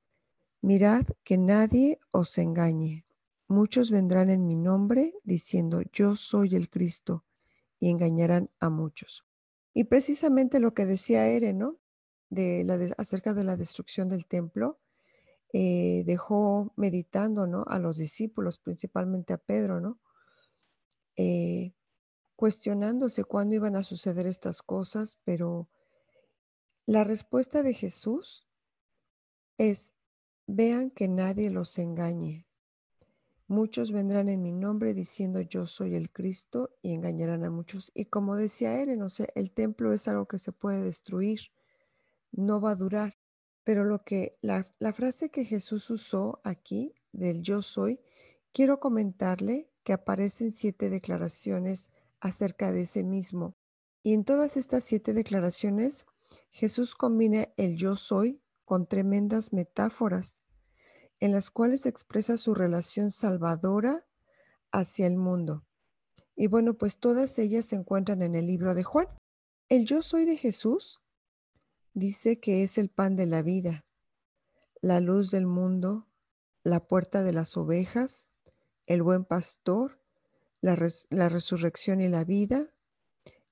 Mirad 0.62 1.04
que 1.24 1.38
nadie 1.38 1.98
os 2.10 2.38
engañe. 2.38 3.04
Muchos 3.48 3.90
vendrán 3.90 4.30
en 4.30 4.46
mi 4.46 4.54
nombre 4.54 5.12
diciendo, 5.24 5.82
yo 5.92 6.16
soy 6.16 6.54
el 6.54 6.70
Cristo, 6.70 7.24
y 7.82 7.90
engañarán 7.90 8.48
a 8.60 8.70
muchos. 8.70 9.26
Y 9.74 9.84
precisamente 9.84 10.60
lo 10.60 10.72
que 10.72 10.86
decía 10.86 11.26
Ere, 11.26 11.52
¿no? 11.52 11.78
De 12.30 12.62
la 12.64 12.78
acerca 12.96 13.34
de 13.34 13.42
la 13.42 13.56
destrucción 13.56 14.08
del 14.08 14.24
templo, 14.24 14.78
eh, 15.52 16.04
dejó 16.06 16.72
meditando, 16.76 17.48
¿no? 17.48 17.64
A 17.66 17.80
los 17.80 17.96
discípulos, 17.96 18.58
principalmente 18.58 19.32
a 19.32 19.38
Pedro, 19.38 19.80
¿no? 19.80 19.98
Eh, 21.16 21.74
cuestionándose 22.36 23.24
cuándo 23.24 23.54
iban 23.54 23.76
a 23.76 23.82
suceder 23.82 24.26
estas 24.26 24.62
cosas, 24.62 25.18
pero 25.24 25.68
la 26.86 27.04
respuesta 27.04 27.62
de 27.62 27.74
Jesús 27.74 28.48
es, 29.58 29.94
Vean 30.46 30.90
que 30.90 31.08
nadie 31.08 31.50
los 31.50 31.78
engañe. 31.78 32.46
Muchos 33.46 33.92
vendrán 33.92 34.28
en 34.28 34.42
mi 34.42 34.52
nombre 34.52 34.92
diciendo 34.92 35.40
yo 35.40 35.66
soy 35.66 35.94
el 35.94 36.10
Cristo 36.10 36.76
y 36.82 36.92
engañarán 36.92 37.44
a 37.44 37.50
muchos. 37.50 37.90
Y 37.94 38.06
como 38.06 38.36
decía 38.36 38.80
Eren, 38.80 39.00
o 39.02 39.08
sea, 39.08 39.26
el 39.34 39.52
templo 39.52 39.92
es 39.92 40.08
algo 40.08 40.26
que 40.26 40.38
se 40.38 40.52
puede 40.52 40.82
destruir, 40.82 41.40
no 42.32 42.60
va 42.60 42.72
a 42.72 42.76
durar. 42.76 43.18
Pero 43.64 43.84
lo 43.84 44.04
que 44.04 44.36
la, 44.42 44.66
la 44.78 44.92
frase 44.92 45.30
que 45.30 45.44
Jesús 45.46 45.88
usó 45.90 46.40
aquí 46.44 46.94
del 47.12 47.40
yo 47.42 47.62
soy, 47.62 48.00
quiero 48.52 48.78
comentarle 48.78 49.70
que 49.84 49.92
aparecen 49.92 50.52
siete 50.52 50.90
declaraciones 50.90 51.90
acerca 52.20 52.72
de 52.72 52.82
ese 52.82 53.02
mismo. 53.02 53.54
Y 54.02 54.14
en 54.14 54.24
todas 54.24 54.56
estas 54.56 54.84
siete 54.84 55.12
declaraciones, 55.12 56.06
Jesús 56.50 56.94
combina 56.94 57.48
el 57.56 57.76
yo 57.76 57.96
soy 57.96 58.40
con 58.64 58.86
tremendas 58.86 59.52
metáforas 59.52 60.42
en 61.22 61.30
las 61.30 61.52
cuales 61.52 61.86
expresa 61.86 62.36
su 62.36 62.52
relación 62.52 63.12
salvadora 63.12 64.04
hacia 64.72 65.06
el 65.06 65.16
mundo. 65.16 65.64
Y 66.34 66.48
bueno, 66.48 66.74
pues 66.74 66.96
todas 66.96 67.38
ellas 67.38 67.66
se 67.66 67.76
encuentran 67.76 68.22
en 68.22 68.34
el 68.34 68.48
libro 68.48 68.74
de 68.74 68.82
Juan. 68.82 69.06
El 69.68 69.86
yo 69.86 70.02
soy 70.02 70.24
de 70.24 70.36
Jesús 70.36 71.00
dice 71.94 72.40
que 72.40 72.64
es 72.64 72.76
el 72.76 72.88
pan 72.88 73.14
de 73.14 73.26
la 73.26 73.42
vida, 73.42 73.84
la 74.80 74.98
luz 74.98 75.30
del 75.30 75.46
mundo, 75.46 76.08
la 76.64 76.88
puerta 76.88 77.22
de 77.22 77.32
las 77.32 77.56
ovejas, 77.56 78.31
el 78.92 79.02
buen 79.02 79.24
pastor, 79.24 79.98
la, 80.60 80.76
resurrección 80.76 82.02
y 82.02 82.08
la 82.08 82.24
vida, 82.24 82.74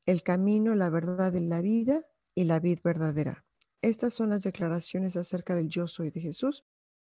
el 0.04 0.22
camino, 0.22 0.74
la 0.74 0.90
verdad 0.90 1.32
y 1.32 1.40
la 1.40 1.62
vida 1.62 2.06
y 2.34 2.44
la 2.44 2.60
vida 2.60 2.82
verdadera. 2.84 3.46
Estas 3.80 4.12
son 4.12 4.30
las 4.30 4.42
declaraciones 4.42 5.16
acerca 5.16 5.54
del 5.56 5.68
yo 5.68 5.86
soy 5.86 6.10
de 6.10 6.20
Jesús. 6.20 6.64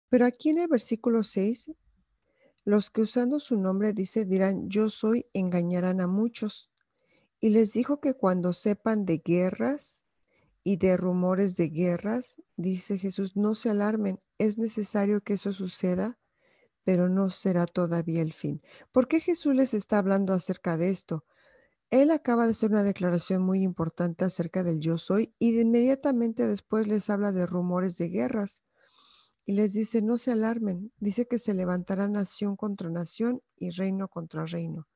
Pero 0.10 0.26
aquí 0.26 0.50
en 0.50 0.60
el 0.60 0.68
versículo 0.68 1.24
6, 1.24 1.72
los 2.66 2.90
que 2.90 3.02
usando 3.02 3.40
su 3.40 3.58
nombre 3.58 3.94
dice 3.94 4.26
dirán 4.26 4.70
yo 4.70 4.90
soy 4.90 5.28
engañarán 5.34 6.02
a 6.02 6.08
muchos. 6.08 6.70
Y 7.40 7.50
les 7.50 7.72
dijo 7.72 8.02
que 8.02 8.16
cuando 8.16 8.52
sepan 8.52 9.06
de 9.06 9.22
guerras 9.24 10.06
y 10.62 10.76
de 10.76 10.98
rumores 10.98 11.56
de 11.56 11.70
guerras, 11.70 12.42
dice 12.58 13.00
Jesús, 13.00 13.38
no 13.38 13.56
se 13.56 13.70
alarmen, 13.70 14.20
es 14.40 14.58
necesario 14.58 15.22
que 15.22 15.36
eso 15.36 15.54
suceda, 15.54 16.20
pero 16.86 17.10
no 17.10 17.30
será 17.30 17.66
todavía 17.66 18.22
el 18.22 18.32
fin. 18.32 18.62
¿Por 18.94 19.10
qué 19.10 19.20
Jesús 19.20 19.54
les 19.56 19.74
está 19.74 19.98
hablando 19.98 20.34
acerca 20.34 20.78
de 20.78 20.92
esto? 20.92 21.26
Él 21.90 22.12
acaba 22.12 22.46
de 22.46 22.52
hacer 22.52 22.72
una 22.72 22.84
declaración 22.84 23.42
muy 23.42 23.62
importante 23.62 24.24
acerca 24.24 24.64
del 24.64 24.80
yo 24.80 24.98
soy 24.98 25.34
y 25.38 25.60
inmediatamente 25.60 26.48
después 26.48 26.88
les 26.88 27.10
habla 27.10 27.32
de 27.32 27.46
rumores 27.46 27.98
de 27.98 28.10
guerras 28.10 28.62
y 29.46 29.54
les 29.54 29.74
dice, 29.74 30.02
no 30.02 30.18
se 30.18 30.32
alarmen, 30.32 30.92
dice 31.00 31.28
que 31.28 31.38
se 31.38 31.54
levantará 31.54 32.08
nación 32.08 32.56
contra 32.56 32.90
nación 32.90 33.42
y 33.56 33.72
reino 33.72 34.08
contra 34.08 34.46
reino. 34.46 34.88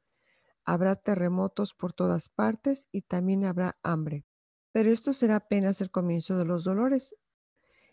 Habrá 0.65 0.95
terremotos 0.95 1.73
por 1.73 1.93
todas 1.93 2.29
partes 2.29 2.87
y 2.91 3.01
también 3.01 3.45
habrá 3.45 3.77
hambre. 3.83 4.25
Pero 4.71 4.91
esto 4.91 5.13
será 5.13 5.37
apenas 5.37 5.81
el 5.81 5.91
comienzo 5.91 6.37
de 6.37 6.45
los 6.45 6.63
dolores. 6.63 7.15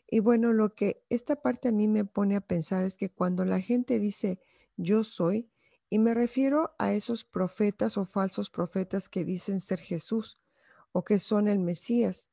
Y 0.09 0.21
bueno, 0.21 0.53
lo 0.53 0.75
que 0.75 1.05
esta 1.09 1.37
parte 1.37 1.69
a 1.69 1.73
mí 1.73 1.89
me 1.89 2.05
pone 2.05 2.37
a 2.37 2.41
pensar 2.41 2.85
es 2.85 2.97
que 2.97 3.11
cuando 3.11 3.45
la 3.45 3.61
gente 3.61 3.99
dice 3.99 4.41
yo 4.77 5.05
soy, 5.05 5.51
y 5.89 5.99
me 5.99 6.15
refiero 6.15 6.75
a 6.79 6.93
esos 6.93 7.25
profetas 7.25 7.97
o 7.97 8.05
falsos 8.05 8.51
profetas 8.51 9.09
que 9.09 9.25
dicen 9.25 9.61
ser 9.61 9.81
Jesús 9.81 10.39
o 10.93 11.05
que 11.05 11.19
son 11.19 11.49
el 11.49 11.59
Mesías, 11.59 12.31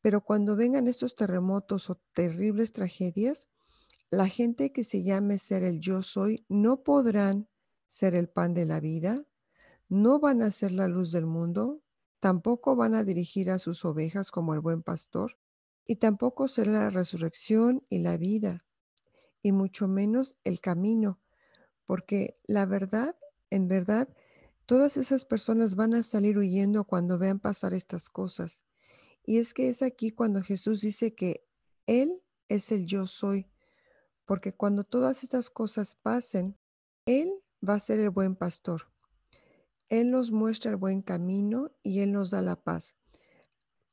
pero 0.00 0.24
cuando 0.24 0.56
vengan 0.56 0.88
estos 0.88 1.14
terremotos 1.14 1.90
o 1.90 2.00
terribles 2.12 2.72
tragedias, 2.72 3.48
la 4.10 4.28
gente 4.28 4.72
que 4.72 4.84
se 4.84 5.02
llame 5.02 5.38
ser 5.38 5.62
el 5.62 5.80
yo 5.80 6.02
soy 6.02 6.44
no 6.48 6.82
podrán 6.82 7.48
ser 7.86 8.14
el 8.14 8.28
pan 8.28 8.54
de 8.54 8.64
la 8.64 8.80
vida, 8.80 9.24
no 9.88 10.18
van 10.18 10.42
a 10.42 10.50
ser 10.50 10.72
la 10.72 10.88
luz 10.88 11.12
del 11.12 11.26
mundo, 11.26 11.82
tampoco 12.20 12.76
van 12.76 12.94
a 12.94 13.04
dirigir 13.04 13.50
a 13.50 13.58
sus 13.58 13.84
ovejas 13.84 14.30
como 14.30 14.54
el 14.54 14.60
buen 14.60 14.82
pastor, 14.82 15.36
y 15.88 15.96
tampoco 15.96 16.48
será 16.48 16.70
la 16.72 16.90
resurrección 16.90 17.82
y 17.88 18.00
la 18.00 18.18
vida, 18.18 18.66
y 19.42 19.52
mucho 19.52 19.88
menos 19.88 20.36
el 20.44 20.60
camino, 20.60 21.18
porque 21.86 22.38
la 22.46 22.66
verdad, 22.66 23.16
en 23.48 23.68
verdad, 23.68 24.06
todas 24.66 24.98
esas 24.98 25.24
personas 25.24 25.76
van 25.76 25.94
a 25.94 26.02
salir 26.02 26.36
huyendo 26.36 26.84
cuando 26.84 27.16
vean 27.16 27.40
pasar 27.40 27.72
estas 27.72 28.10
cosas. 28.10 28.66
Y 29.24 29.38
es 29.38 29.54
que 29.54 29.70
es 29.70 29.80
aquí 29.80 30.10
cuando 30.10 30.42
Jesús 30.42 30.82
dice 30.82 31.14
que 31.14 31.48
Él 31.86 32.22
es 32.50 32.70
el 32.70 32.84
yo 32.84 33.06
soy, 33.06 33.50
porque 34.26 34.52
cuando 34.52 34.84
todas 34.84 35.22
estas 35.22 35.48
cosas 35.48 35.94
pasen, 35.94 36.58
Él 37.06 37.32
va 37.66 37.74
a 37.74 37.80
ser 37.80 37.98
el 37.98 38.10
buen 38.10 38.36
pastor. 38.36 38.92
Él 39.88 40.10
nos 40.10 40.30
muestra 40.32 40.70
el 40.70 40.76
buen 40.76 41.00
camino 41.00 41.72
y 41.82 42.00
Él 42.00 42.12
nos 42.12 42.30
da 42.30 42.42
la 42.42 42.56
paz. 42.56 42.97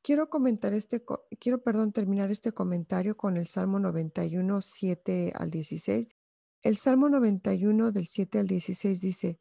Quiero 0.06 0.30
comentar 0.30 0.72
este, 0.72 1.04
quiero, 1.40 1.64
perdón, 1.64 1.90
terminar 1.90 2.30
este 2.30 2.52
comentario 2.52 3.16
con 3.16 3.36
el 3.36 3.48
Salmo 3.48 3.80
91, 3.80 4.62
7 4.62 5.32
al 5.34 5.50
16. 5.50 6.16
El 6.62 6.76
Salmo 6.76 7.08
91 7.08 7.90
del 7.90 8.06
7 8.06 8.38
al 8.38 8.46
16 8.46 9.00
dice, 9.00 9.40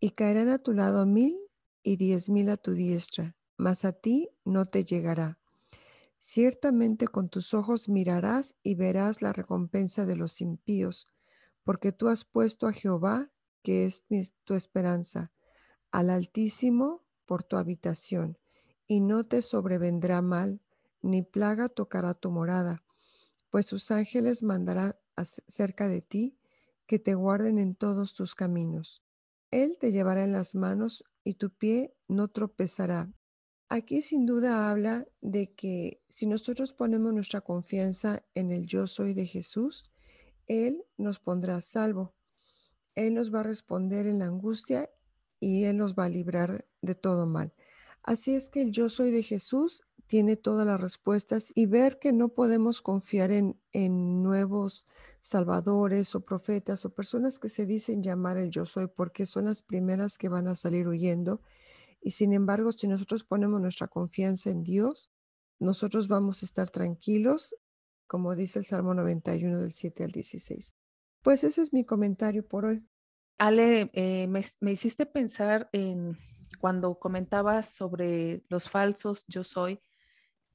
y 0.00 0.12
caerán 0.12 0.48
a 0.48 0.56
tu 0.56 0.72
lado 0.72 1.04
mil 1.04 1.38
y 1.82 1.98
diez 1.98 2.30
mil 2.30 2.48
a 2.48 2.56
tu 2.56 2.72
diestra, 2.72 3.36
mas 3.58 3.84
a 3.84 3.92
ti 3.92 4.30
no 4.46 4.64
te 4.64 4.86
llegará. 4.86 5.38
Ciertamente 6.16 7.06
con 7.06 7.28
tus 7.28 7.52
ojos 7.52 7.90
mirarás 7.90 8.54
y 8.62 8.76
verás 8.76 9.20
la 9.20 9.34
recompensa 9.34 10.06
de 10.06 10.16
los 10.16 10.40
impíos, 10.40 11.08
porque 11.62 11.92
tú 11.92 12.08
has 12.08 12.24
puesto 12.24 12.66
a 12.66 12.72
Jehová, 12.72 13.30
que 13.62 13.84
es 13.84 14.04
tu 14.44 14.54
esperanza, 14.54 15.30
al 15.90 16.08
Altísimo 16.08 17.04
por 17.26 17.42
tu 17.42 17.58
habitación, 17.58 18.38
y 18.90 19.00
no 19.00 19.22
te 19.22 19.40
sobrevendrá 19.40 20.20
mal, 20.20 20.60
ni 21.00 21.22
plaga 21.22 21.68
tocará 21.68 22.14
tu 22.14 22.32
morada, 22.32 22.82
pues 23.48 23.66
sus 23.66 23.92
ángeles 23.92 24.42
mandará 24.42 24.98
cerca 25.46 25.86
de 25.86 26.00
ti, 26.00 26.36
que 26.88 26.98
te 26.98 27.14
guarden 27.14 27.60
en 27.60 27.76
todos 27.76 28.14
tus 28.14 28.34
caminos. 28.34 29.04
Él 29.52 29.76
te 29.78 29.92
llevará 29.92 30.24
en 30.24 30.32
las 30.32 30.56
manos 30.56 31.04
y 31.22 31.34
tu 31.34 31.50
pie 31.50 31.94
no 32.08 32.26
tropezará 32.26 33.12
Aquí 33.72 34.02
sin 34.02 34.26
duda 34.26 34.68
habla 34.68 35.06
de 35.20 35.54
que 35.54 36.02
si 36.08 36.26
nosotros 36.26 36.72
ponemos 36.72 37.14
nuestra 37.14 37.40
confianza 37.40 38.24
en 38.34 38.50
el 38.50 38.66
yo 38.66 38.88
soy 38.88 39.14
de 39.14 39.26
Jesús, 39.26 39.92
Él 40.48 40.82
nos 40.96 41.20
pondrá 41.20 41.60
salvo. 41.60 42.12
Él 42.96 43.14
nos 43.14 43.32
va 43.32 43.40
a 43.40 43.44
responder 43.44 44.08
en 44.08 44.18
la 44.18 44.24
angustia 44.24 44.90
y 45.38 45.62
Él 45.66 45.76
nos 45.76 45.94
va 45.94 46.06
a 46.06 46.08
librar 46.08 46.66
de 46.82 46.96
todo 46.96 47.28
mal. 47.28 47.54
Así 48.02 48.34
es 48.34 48.48
que 48.48 48.62
el 48.62 48.72
yo 48.72 48.88
soy 48.88 49.10
de 49.10 49.22
Jesús 49.22 49.82
tiene 50.06 50.36
todas 50.36 50.66
las 50.66 50.80
respuestas 50.80 51.52
y 51.54 51.66
ver 51.66 51.98
que 51.98 52.12
no 52.12 52.30
podemos 52.30 52.82
confiar 52.82 53.30
en, 53.30 53.60
en 53.72 54.22
nuevos 54.22 54.84
salvadores 55.20 56.14
o 56.14 56.24
profetas 56.24 56.84
o 56.84 56.94
personas 56.94 57.38
que 57.38 57.48
se 57.48 57.66
dicen 57.66 58.02
llamar 58.02 58.36
el 58.36 58.50
yo 58.50 58.66
soy 58.66 58.88
porque 58.88 59.26
son 59.26 59.44
las 59.44 59.62
primeras 59.62 60.18
que 60.18 60.28
van 60.28 60.48
a 60.48 60.56
salir 60.56 60.88
huyendo 60.88 61.40
y 62.00 62.12
sin 62.12 62.32
embargo, 62.32 62.72
si 62.72 62.88
nosotros 62.88 63.24
ponemos 63.24 63.60
nuestra 63.60 63.88
confianza 63.88 64.50
en 64.50 64.62
Dios, 64.62 65.10
nosotros 65.58 66.08
vamos 66.08 66.42
a 66.42 66.46
estar 66.46 66.70
tranquilos, 66.70 67.54
como 68.06 68.34
dice 68.34 68.58
el 68.58 68.64
Salmo 68.64 68.94
91 68.94 69.60
del 69.60 69.72
7 69.72 70.04
al 70.04 70.10
16. 70.10 70.74
Pues 71.22 71.44
ese 71.44 71.60
es 71.62 71.72
mi 71.72 71.84
comentario 71.84 72.46
por 72.46 72.64
hoy. 72.64 72.82
Ale, 73.38 73.90
eh, 73.92 74.26
me, 74.26 74.72
hiciste 74.72 75.04
pensar 75.06 75.68
en 75.72 76.16
cuando 76.60 76.98
comentabas 76.98 77.74
sobre 77.74 78.42
los 78.48 78.68
falsos 78.68 79.24
yo 79.26 79.42
soy, 79.44 79.80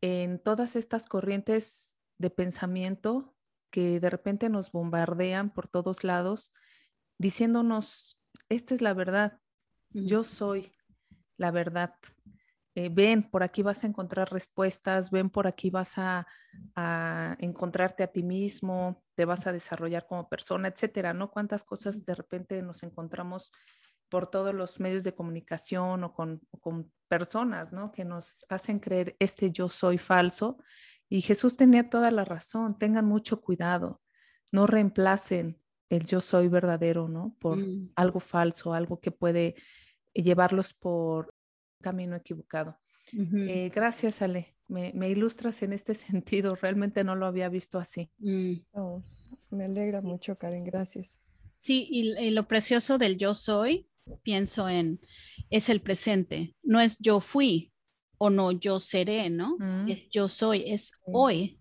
en 0.02 0.40
todas 0.40 0.76
estas 0.76 1.08
corrientes 1.08 1.98
de 2.18 2.30
pensamiento 2.30 3.36
que 3.72 4.00
de 4.00 4.10
repente 4.10 4.50
nos 4.50 4.72
bombardean 4.72 5.52
por 5.52 5.68
todos 5.68 6.04
lados, 6.04 6.54
diciéndonos, 7.18 8.20
esta 8.50 8.74
es 8.74 8.82
la 8.82 8.94
verdad, 8.94 9.40
yo 9.90 10.24
soy, 10.24 10.72
la 11.38 11.52
verdad. 11.52 11.96
Eh, 12.76 12.90
ven, 12.90 13.24
por 13.30 13.42
aquí 13.42 13.64
vas 13.64 13.84
a 13.84 13.88
encontrar 13.88 14.32
respuestas, 14.32 15.10
ven, 15.10 15.30
por 15.30 15.48
aquí 15.48 15.70
vas 15.70 15.98
a, 15.98 16.28
encontrarte 17.40 18.04
a 18.04 18.08
ti 18.08 18.24
mismo, 18.24 19.04
te 19.16 19.26
vas 19.26 19.48
a 19.48 19.52
desarrollar 19.52 20.08
como 20.08 20.30
persona, 20.30 20.70
etcétera, 20.70 21.14
¿no? 21.14 21.32
Cuántas 21.32 21.64
cosas 21.64 22.06
de 22.06 22.16
repente 22.16 22.62
nos 22.62 22.84
encontramos 22.84 23.52
por 24.10 24.30
todos 24.30 24.54
los 24.54 24.80
medios 24.80 25.04
de 25.04 25.16
comunicación 25.16 26.04
o 26.04 26.14
con, 26.14 26.42
con 26.62 26.92
personas, 27.08 27.74
¿no? 27.74 27.92
Que 27.92 28.06
nos 28.06 28.46
hacen 28.50 28.80
creer 28.80 29.16
este 29.20 29.52
yo 29.52 29.70
soy 29.70 29.98
falso. 29.98 30.58
Y 31.10 31.22
Jesús 31.22 31.56
tenía 31.58 31.86
toda 31.86 32.12
la 32.12 32.26
razón, 32.26 32.78
tengan 32.78 33.06
mucho 33.06 33.42
cuidado, 33.42 34.02
no 34.52 34.66
reemplacen 34.68 35.60
el 35.90 36.06
yo 36.06 36.22
soy 36.22 36.48
verdadero, 36.48 37.08
¿no? 37.08 37.36
Por 37.40 37.58
mm. 37.58 37.92
algo 37.96 38.20
falso, 38.20 38.74
algo 38.74 39.00
que 39.00 39.12
puede 39.12 39.56
llevarlos 40.14 40.74
por 40.74 41.34
camino 41.82 42.16
equivocado. 42.16 42.78
Eh, 43.14 43.72
gracias, 43.74 44.22
Ale. 44.22 44.56
Me, 44.68 45.10
ilustras 45.10 45.62
en 45.62 45.74
este 45.74 45.94
sentido. 45.94 46.56
Realmente 46.56 47.04
no 47.04 47.16
lo 47.16 47.26
había 47.26 47.50
visto 47.50 47.78
así. 47.78 48.10
Mm. 48.18 48.54
Oh, 48.72 49.04
me 49.52 49.66
alegra 49.66 50.02
mucho, 50.02 50.38
Karen. 50.38 50.64
Gracias. 50.64 51.20
Sí, 51.58 51.88
y, 51.90 52.32
lo 52.32 52.48
precioso 52.48 52.98
del 52.98 53.18
yo 53.18 53.34
soy, 53.34 53.88
pienso 54.24 54.70
en, 54.70 55.00
es 55.50 55.70
el 55.70 55.82
presente, 55.82 56.56
no 56.64 56.80
es 56.80 56.98
yo 57.00 57.20
fui 57.20 57.74
o 58.18 58.30
no 58.30 58.52
yo 58.52 58.80
seré, 58.80 59.30
¿no? 59.30 59.58
Mm. 59.60 59.90
Es 59.90 60.10
yo 60.10 60.30
soy, 60.30 60.64
es 60.68 60.92
hoy. 61.06 61.60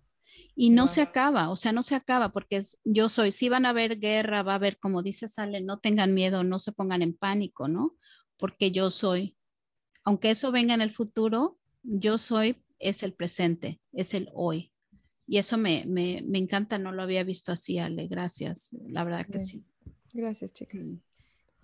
Y 0.56 0.70
no 0.70 0.86
se 0.86 1.00
acaba, 1.00 1.50
o 1.50 1.56
sea, 1.56 1.72
no 1.72 1.82
se 1.82 1.96
acaba 1.96 2.32
porque 2.32 2.56
es 2.56 2.78
yo 2.84 3.08
soy. 3.08 3.32
Si 3.32 3.48
van 3.48 3.66
a 3.66 3.70
haber 3.70 3.98
guerra, 3.98 4.44
va 4.44 4.52
a 4.52 4.56
haber, 4.56 4.78
como 4.78 5.02
dice 5.02 5.26
Sale, 5.26 5.60
no 5.60 5.80
tengan 5.80 6.14
miedo, 6.14 6.44
no 6.44 6.60
se 6.60 6.70
pongan 6.70 7.02
en 7.02 7.12
pánico, 7.12 7.66
¿no? 7.66 7.96
Porque 8.36 8.70
yo 8.70 8.92
soy. 8.92 9.36
Aunque 10.04 10.30
eso 10.30 10.52
venga 10.52 10.74
en 10.74 10.80
el 10.80 10.92
futuro, 10.92 11.58
yo 11.82 12.18
soy 12.18 12.62
es 12.78 13.02
el 13.02 13.14
presente, 13.14 13.80
es 13.92 14.14
el 14.14 14.28
hoy. 14.32 14.72
Y 15.26 15.38
eso 15.38 15.56
me, 15.56 15.84
me, 15.86 16.22
me 16.26 16.38
encanta, 16.38 16.78
no 16.78 16.92
lo 16.92 17.02
había 17.02 17.24
visto 17.24 17.50
así, 17.50 17.78
Ale. 17.78 18.06
Gracias, 18.06 18.76
la 18.86 19.04
verdad 19.04 19.26
que 19.26 19.38
sí. 19.38 19.64
Gracias, 20.12 20.52
chicas. 20.52 20.84
Mm. 20.84 21.00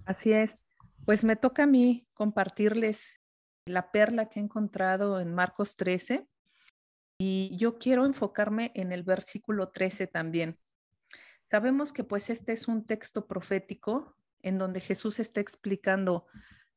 Así 0.06 0.32
es. 0.32 0.64
Pues 1.10 1.24
me 1.24 1.34
toca 1.34 1.64
a 1.64 1.66
mí 1.66 2.06
compartirles 2.14 3.20
la 3.66 3.90
perla 3.90 4.28
que 4.28 4.38
he 4.38 4.42
encontrado 4.44 5.18
en 5.18 5.34
Marcos 5.34 5.76
13 5.76 6.28
y 7.18 7.56
yo 7.56 7.78
quiero 7.78 8.06
enfocarme 8.06 8.70
en 8.76 8.92
el 8.92 9.02
versículo 9.02 9.70
13 9.70 10.06
también. 10.06 10.60
Sabemos 11.46 11.92
que 11.92 12.04
pues 12.04 12.30
este 12.30 12.52
es 12.52 12.68
un 12.68 12.86
texto 12.86 13.26
profético 13.26 14.14
en 14.42 14.56
donde 14.56 14.78
Jesús 14.78 15.18
está 15.18 15.40
explicando 15.40 16.28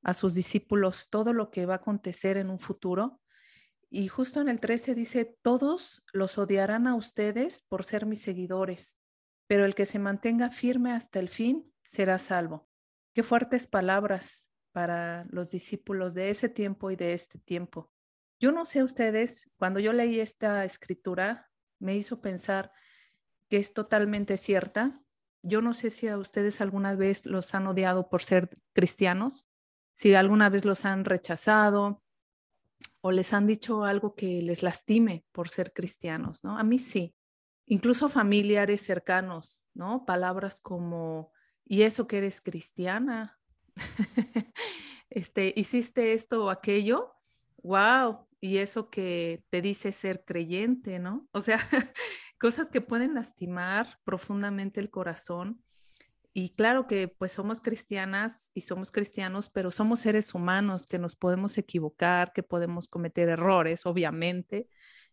a 0.02 0.16
sus 0.16 0.34
discípulos 0.34 1.12
todo 1.12 1.32
lo 1.32 1.52
que 1.52 1.68
va 1.68 1.75
a 1.75 1.78
acontecer 1.78 2.38
en 2.38 2.50
un 2.50 2.60
futuro. 2.60 3.22
Y 3.92 4.08
justo 4.08 4.42
en 4.42 4.50
el 4.50 4.60
13 4.60 4.96
dice, 4.96 5.38
todos 5.44 6.04
los 6.12 6.40
odiarán 6.40 6.88
a 6.88 6.96
ustedes 6.96 7.62
por 7.70 7.86
ser 7.86 8.08
mis 8.08 8.24
seguidores, 8.24 9.00
pero 9.46 9.63
el 9.63 9.75
que 9.75 9.86
se 9.86 10.00
mantenga 10.00 10.50
firme 10.50 10.92
hasta 10.92 11.20
el 11.20 11.30
fin 11.30 11.72
será 11.84 12.18
salvo. 12.18 12.73
Qué 13.13 13.22
fuertes 13.22 13.67
palabras 13.67 14.50
para 14.72 15.25
los 15.29 15.51
discípulos 15.51 16.15
de 16.15 16.32
ese 16.32 16.50
tiempo 16.50 16.89
y 16.89 16.96
de 16.96 17.13
este 17.13 17.38
tiempo. 17.38 17.91
Yo 18.39 18.51
no 18.51 18.65
sé 18.65 18.82
ustedes, 18.82 19.51
cuando 19.58 19.79
yo 19.79 19.93
leí 19.93 20.20
esta 20.20 20.65
escritura, 20.65 21.51
me 21.77 21.96
hizo 21.96 22.22
pensar 22.22 22.72
que 23.50 23.58
es 23.58 23.74
totalmente 23.74 24.36
cierta. 24.38 25.00
Yo 25.43 25.62
no 25.62 25.75
sé 25.75 25.91
si 25.91 26.08
a 26.08 26.17
ustedes 26.17 26.60
alguna 26.60 26.96
vez 26.96 27.27
los 27.27 27.53
han 27.53 27.67
odiado 27.67 28.10
por 28.10 28.24
ser 28.24 28.50
cristianos, 28.74 29.48
si 29.91 30.15
alguna 30.15 30.50
vez 30.50 30.65
los 30.65 30.84
han 30.84 31.05
rechazado 31.05 32.01
o 33.01 33.12
les 33.12 33.32
han 33.32 33.46
dicho 33.46 33.84
algo 33.84 34.15
que 34.15 34.41
les 34.41 34.63
lastime 34.63 35.24
por 35.32 35.50
ser 35.50 35.72
cristianos, 35.72 36.43
¿no? 36.43 36.58
A 36.58 36.63
mí 36.63 36.79
sí. 36.79 37.13
Incluso 37.67 38.10
familiares 38.10 38.82
cercanos, 38.82 39.67
¿no? 39.75 40.03
Palabras 40.03 40.60
como, 40.60 41.33
¿y 41.65 41.84
eso 41.84 42.08
que 42.08 42.17
eres 42.17 42.41
cristiana? 42.41 43.39
este, 45.10 45.53
¿hiciste 45.55 46.13
esto 46.13 46.46
o 46.46 46.50
aquello? 46.50 47.13
Wow, 47.63 48.27
y 48.41 48.58
eso 48.58 48.89
que 48.89 49.43
te 49.50 49.62
dice 49.62 49.91
ser 49.91 50.25
creyente, 50.25 51.00
¿no? 51.00 51.27
O 51.32 51.41
sea, 51.41 51.60
cosas 52.39 52.70
que 52.70 52.82
pueden 52.82 53.13
lastimar 53.13 54.00
profundamente 54.03 54.82
el 54.82 54.89
corazón. 54.89 55.63
Y 56.34 56.50
claro 56.55 56.88
que 56.88 57.08
pues 57.08 57.32
somos 57.32 57.62
cristianas 57.62 58.51
y 58.53 58.62
somos 58.62 58.91
cristianos, 58.91 59.50
pero 59.50 59.72
somos 59.72 60.01
seres 60.01 60.34
humanos 60.34 60.88
que 60.88 60.98
nos 60.98 61.15
podemos 61.15 61.58
equivocar, 61.58 62.34
que 62.34 62.43
podemos 62.43 62.89
cometer 62.89 63.29
errores, 63.29 63.86
obviamente. 63.86 64.67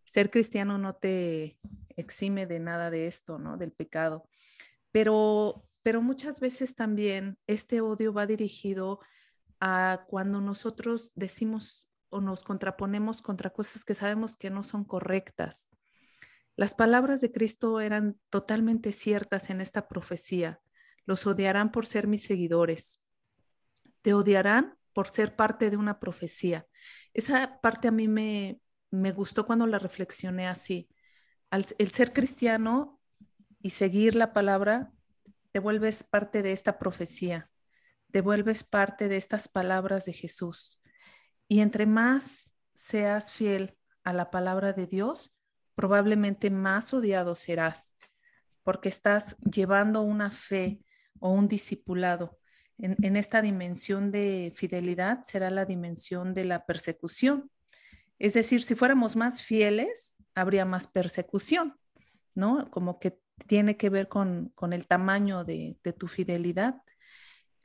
Ser 0.05 0.31
cristiano 0.31 0.79
no 0.79 0.97
te 0.97 1.57
exime 1.97 2.47
de 2.47 2.59
nada 2.59 2.91
de 2.91 3.07
esto, 3.07 3.39
¿no? 3.39 3.57
Del 3.57 3.71
pecado. 3.71 4.29
Pero, 4.91 5.69
pero 5.83 6.03
muchas 6.03 6.41
veces 6.41 6.75
también 6.75 7.39
este 7.47 7.81
odio 7.81 8.13
va 8.13 8.27
dirigido 8.27 9.01
a 9.61 10.05
cuando 10.09 10.41
nosotros 10.41 11.13
decimos 11.15 11.87
o 12.09 12.21
nos 12.21 12.43
contraponemos 12.43 13.23
contra 13.23 13.51
cosas 13.51 13.85
que 13.85 13.95
sabemos 13.95 14.37
que 14.37 14.51
no 14.51 14.65
son 14.65 14.85
correctas. 14.85 15.71
Las 16.57 16.75
palabras 16.75 17.21
de 17.21 17.33
Cristo 17.33 17.81
eran 17.81 18.19
totalmente 18.29 18.93
ciertas 18.93 19.49
en 19.49 19.61
esta 19.61 19.89
profecía. 19.89 20.61
Los 21.07 21.27
odiarán 21.27 21.71
por 21.71 21.87
ser 21.87 22.07
mis 22.07 22.23
seguidores. 22.23 23.01
Te 24.03 24.13
odiarán 24.13 24.77
por 24.93 25.09
ser 25.09 25.37
parte 25.37 25.71
de 25.71 25.77
una 25.77 26.01
profecía. 26.01 26.67
Esa 27.15 27.61
parte 27.61 27.89
a 27.89 27.93
mí 27.93 28.09
me, 28.09 28.61
me 28.91 29.13
gustó 29.13 29.47
cuando 29.47 29.67
la 29.67 29.79
reflexioné 29.79 30.49
así. 30.49 30.89
el 31.51 31.91
ser 31.91 32.13
cristiano 32.13 33.01
y 33.63 33.71
seguir 33.71 34.15
la 34.15 34.33
palabra, 34.33 34.93
te 35.53 35.59
vuelves 35.59 36.05
parte 36.05 36.43
de 36.43 36.53
esta 36.53 36.79
profecía, 36.79 37.51
te 38.11 38.21
vuelves 38.21 38.65
parte 38.65 39.09
de 39.09 39.17
estas 39.17 39.49
palabras 39.49 40.05
de 40.05 40.13
Jesús. 40.13 40.81
Y 41.49 41.61
entre 41.61 41.87
más 41.87 42.53
seas 42.75 43.33
fiel 43.33 43.77
a 44.05 44.13
la 44.13 44.31
palabra 44.31 44.73
de 44.73 44.87
Dios, 44.87 45.35
probablemente 45.75 46.51
más 46.51 46.93
odiado 46.93 47.35
serás, 47.35 47.97
porque 48.63 48.89
estás 48.89 49.37
llevando 49.39 50.03
una 50.03 50.31
fe 50.31 50.85
o 51.19 51.33
un 51.33 51.49
discipulado. 51.49 52.39
En, 52.79 53.17
esta 53.17 53.43
dimensión 53.43 54.11
de 54.11 54.53
fidelidad 54.55 55.23
será 55.23 55.51
la 55.51 55.67
dimensión 55.67 56.33
de 56.33 56.45
la 56.45 56.65
persecución. 56.65 57.51
Es 58.19 58.33
decir, 58.33 58.63
si 58.63 58.75
fuéramos 58.75 59.17
más 59.17 59.43
fieles, 59.43 60.17
habría 60.35 60.65
más 60.65 60.87
persecución, 60.87 61.79
¿no? 62.35 62.71
Como 62.71 62.99
que 62.99 63.19
tiene 63.47 63.77
que 63.77 63.91
ver 63.91 64.09
con, 64.09 64.53
el 64.73 64.87
tamaño 64.87 65.45
de, 65.45 65.79
tu 65.99 66.09
fidelidad, 66.09 66.83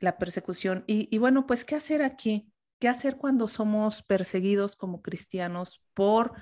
la 0.00 0.18
persecución. 0.18 0.84
Y, 0.86 1.08
y 1.14 1.18
bueno, 1.18 1.46
pues, 1.46 1.64
¿qué 1.64 1.74
hacer 1.76 2.02
aquí? 2.02 2.52
¿Qué 2.78 2.88
hacer 2.88 3.16
cuando 3.16 3.48
somos 3.48 4.02
perseguidos 4.02 4.76
como 4.76 5.02
cristianos 5.02 5.82
por 5.94 6.32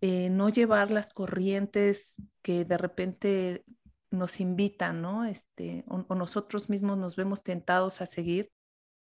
eh, 0.00 0.30
no 0.30 0.48
llevar 0.48 0.92
las 0.92 1.10
corrientes 1.10 2.14
que 2.42 2.64
de 2.64 2.78
repente 2.78 3.64
nos 4.10 4.40
invitan, 4.40 5.02
¿no? 5.02 5.24
Este, 5.24 5.84
o, 5.88 6.14
nosotros 6.14 6.70
mismos 6.70 6.98
nos 6.98 7.16
vemos 7.16 7.42
tentados 7.42 8.00
a 8.00 8.06
seguir. 8.06 8.52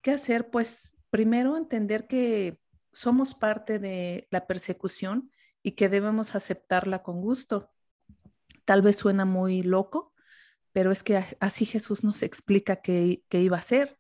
¿Qué 0.02 0.12
hacer? 0.12 0.50
Pues 0.50 0.96
primero 1.10 1.58
entender 1.58 2.08
que 2.08 2.60
somos 2.94 3.36
parte 3.36 3.78
de 3.80 4.28
la 4.32 4.48
persecución 4.48 5.32
y 5.64 5.74
que 5.74 5.90
debemos 5.90 6.34
aceptarla 6.36 7.04
con 7.04 7.22
gusto. 7.22 7.72
Tal 8.66 8.82
vez 8.82 8.98
suena 8.98 9.26
muy 9.26 9.64
loco, 9.64 10.14
pero 10.74 10.92
es 10.92 11.04
que 11.04 11.24
así 11.40 11.66
Jesús 11.66 12.04
nos 12.04 12.24
explica 12.24 12.78
que, 12.78 13.24
que 13.30 13.42
iba 13.42 13.58
a 13.58 13.62
ser 13.62 13.98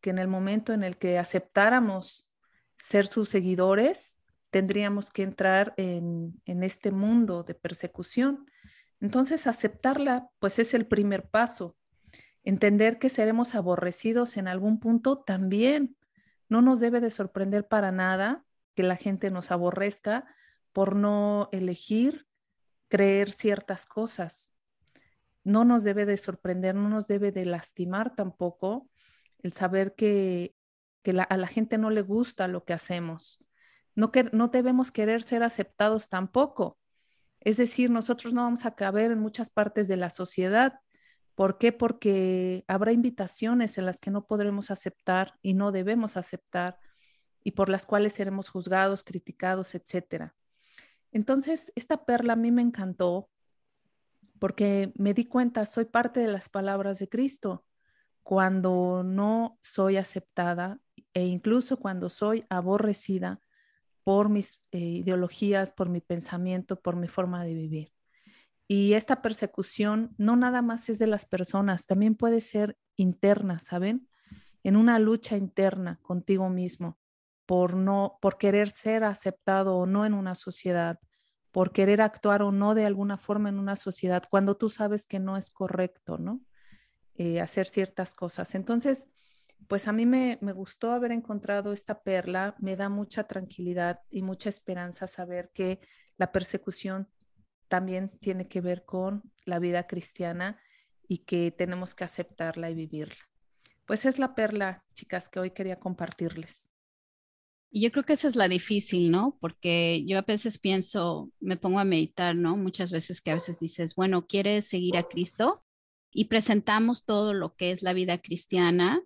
que 0.00 0.10
en 0.10 0.18
el 0.18 0.28
momento 0.28 0.72
en 0.72 0.84
el 0.84 0.96
que 0.98 1.18
aceptáramos 1.18 2.28
ser 2.76 3.06
sus 3.06 3.28
seguidores, 3.28 4.20
tendríamos 4.50 5.10
que 5.10 5.22
entrar 5.22 5.74
en, 5.76 6.40
este 6.46 6.90
mundo 6.90 7.42
de 7.42 7.54
persecución. 7.54 8.50
Entonces, 9.00 9.46
aceptarla, 9.46 10.28
pues 10.38 10.58
es 10.58 10.74
el 10.74 10.86
primer 10.86 11.28
paso. 11.28 11.76
Entender 12.42 12.98
que 12.98 13.08
seremos 13.08 13.54
aborrecidos 13.54 14.36
en 14.36 14.48
algún 14.48 14.78
punto 14.78 15.18
también. 15.18 15.96
No 16.48 16.62
nos 16.62 16.80
debe 16.80 17.00
de 17.00 17.10
sorprender 17.10 17.66
para 17.66 17.90
nada 17.90 18.44
que 18.74 18.82
la 18.82 18.96
gente 18.96 19.30
nos 19.30 19.50
aborrezca 19.50 20.24
por 20.72 20.94
no 20.94 21.48
elegir 21.50 22.26
creer 22.88 23.30
ciertas 23.30 23.86
cosas. 23.86 24.52
No 25.44 25.64
nos 25.64 25.84
debe 25.84 26.06
de 26.06 26.16
sorprender, 26.16 26.74
no 26.74 26.88
nos 26.88 27.06
debe 27.06 27.32
de 27.32 27.44
lastimar 27.44 28.14
tampoco 28.14 28.88
el 29.42 29.52
saber 29.52 29.94
que, 29.94 30.54
a 31.28 31.36
la 31.36 31.46
gente 31.46 31.78
no 31.78 31.90
le 31.90 32.02
gusta 32.02 32.48
lo 32.48 32.64
que 32.64 32.72
hacemos. 32.72 33.38
No, 33.94 34.10
que, 34.10 34.24
no 34.32 34.48
debemos 34.48 34.90
querer 34.90 35.22
ser 35.22 35.42
aceptados 35.44 36.08
tampoco. 36.08 36.78
Es 37.40 37.56
decir, 37.58 37.90
nosotros 37.90 38.34
no 38.34 38.42
vamos 38.42 38.66
a 38.66 38.74
caber 38.74 39.12
en 39.12 39.20
muchas 39.20 39.48
partes 39.48 39.86
de 39.86 39.96
la 39.96 40.10
sociedad. 40.10 40.80
¿Por 41.36 41.58
qué? 41.58 41.70
Porque 41.70 42.64
habrá 42.66 42.90
invitaciones 42.92 43.78
en 43.78 43.86
las 43.86 44.00
que 44.00 44.10
no 44.10 44.26
podremos 44.26 44.72
aceptar 44.72 45.34
y 45.42 45.54
no 45.54 45.70
debemos 45.70 46.16
aceptar 46.16 46.80
y 47.44 47.52
por 47.52 47.68
las 47.68 47.86
cuales 47.86 48.14
seremos 48.14 48.48
juzgados, 48.48 49.04
criticados, 49.04 49.76
etc. 49.76 50.32
Entonces, 51.16 51.72
esta 51.76 52.04
perla 52.04 52.34
a 52.34 52.36
mí 52.36 52.50
me 52.50 52.60
encantó 52.60 53.30
porque 54.38 54.92
me 54.96 55.14
di 55.14 55.24
cuenta, 55.24 55.64
soy 55.64 55.86
parte 55.86 56.20
de 56.20 56.28
las 56.28 56.50
palabras 56.50 56.98
de 56.98 57.08
Cristo 57.08 57.64
cuando 58.22 59.02
no 59.02 59.58
soy 59.62 59.96
aceptada 59.96 60.78
e 61.14 61.24
incluso 61.24 61.78
cuando 61.78 62.10
soy 62.10 62.44
aborrecida 62.50 63.40
por 64.04 64.28
mis 64.28 64.60
eh, 64.72 64.78
ideologías, 64.78 65.72
por 65.72 65.88
mi 65.88 66.02
pensamiento, 66.02 66.82
por 66.82 66.96
mi 66.96 67.08
forma 67.08 67.42
de 67.44 67.54
vivir. 67.54 67.92
Y 68.68 68.92
esta 68.92 69.22
persecución 69.22 70.14
no 70.18 70.36
nada 70.36 70.60
más 70.60 70.90
es 70.90 70.98
de 70.98 71.06
las 71.06 71.24
personas, 71.24 71.86
también 71.86 72.14
puede 72.14 72.42
ser 72.42 72.76
interna, 72.94 73.58
¿saben? 73.60 74.06
En 74.64 74.76
una 74.76 74.98
lucha 74.98 75.38
interna 75.38 75.98
contigo 76.02 76.50
mismo 76.50 76.98
por 77.46 77.74
no 77.74 78.18
por 78.20 78.36
querer 78.36 78.68
ser 78.68 79.04
aceptado 79.04 79.76
o 79.76 79.86
no 79.86 80.04
en 80.04 80.12
una 80.12 80.34
sociedad, 80.34 80.98
por 81.56 81.72
querer 81.72 82.02
actuar 82.02 82.42
o 82.42 82.52
no 82.52 82.74
de 82.74 82.84
alguna 82.84 83.16
forma 83.16 83.48
en 83.48 83.58
una 83.58 83.76
sociedad 83.76 84.22
cuando 84.28 84.58
tú 84.58 84.68
sabes 84.68 85.06
que 85.06 85.18
no 85.18 85.38
es 85.38 85.50
correcto, 85.50 86.18
¿no? 86.18 86.42
eh, 87.14 87.40
hacer 87.40 87.66
ciertas 87.66 88.14
cosas. 88.14 88.54
Entonces, 88.54 89.10
pues 89.66 89.88
a 89.88 89.92
mí 89.92 90.04
me, 90.04 90.36
me, 90.42 90.52
gustó 90.52 90.92
haber 90.92 91.12
encontrado 91.12 91.72
esta 91.72 92.02
perla, 92.02 92.56
me 92.58 92.76
da 92.76 92.90
mucha 92.90 93.24
tranquilidad 93.24 94.02
y 94.10 94.20
mucha 94.20 94.50
esperanza 94.50 95.06
saber 95.06 95.50
que 95.54 95.80
la 96.18 96.30
persecución 96.30 97.08
también 97.68 98.10
tiene 98.20 98.48
que 98.48 98.60
ver 98.60 98.84
con 98.84 99.22
la 99.46 99.58
vida 99.58 99.86
cristiana 99.86 100.60
y 101.08 101.20
que 101.24 101.52
tenemos 101.52 101.94
que 101.94 102.04
aceptarla 102.04 102.68
y 102.68 102.74
vivirla. 102.74 103.30
Pues 103.86 104.04
es 104.04 104.18
la 104.18 104.34
perla, 104.34 104.84
chicas, 104.92 105.30
que 105.30 105.40
hoy 105.40 105.52
quería 105.52 105.76
compartirles. 105.76 106.75
Y 107.70 107.82
yo 107.82 107.90
creo 107.90 108.04
que 108.04 108.14
esa 108.14 108.28
es 108.28 108.36
la 108.36 108.48
difícil, 108.48 109.10
¿no? 109.10 109.36
Porque 109.40 110.04
yo 110.06 110.18
a 110.18 110.22
veces 110.22 110.58
pienso, 110.58 111.30
me 111.40 111.56
pongo 111.56 111.78
a 111.78 111.84
meditar, 111.84 112.34
¿no? 112.34 112.56
Muchas 112.56 112.90
veces 112.90 113.20
que 113.20 113.30
a 113.30 113.34
veces 113.34 113.60
dices, 113.60 113.94
bueno, 113.94 114.26
¿quieres 114.26 114.66
seguir 114.66 114.96
a 114.96 115.02
Cristo? 115.02 115.64
Y 116.12 116.26
presentamos 116.26 117.04
todo 117.04 117.34
lo 117.34 117.54
que 117.56 117.72
es 117.72 117.82
la 117.82 117.92
vida 117.92 118.18
cristiana, 118.18 119.02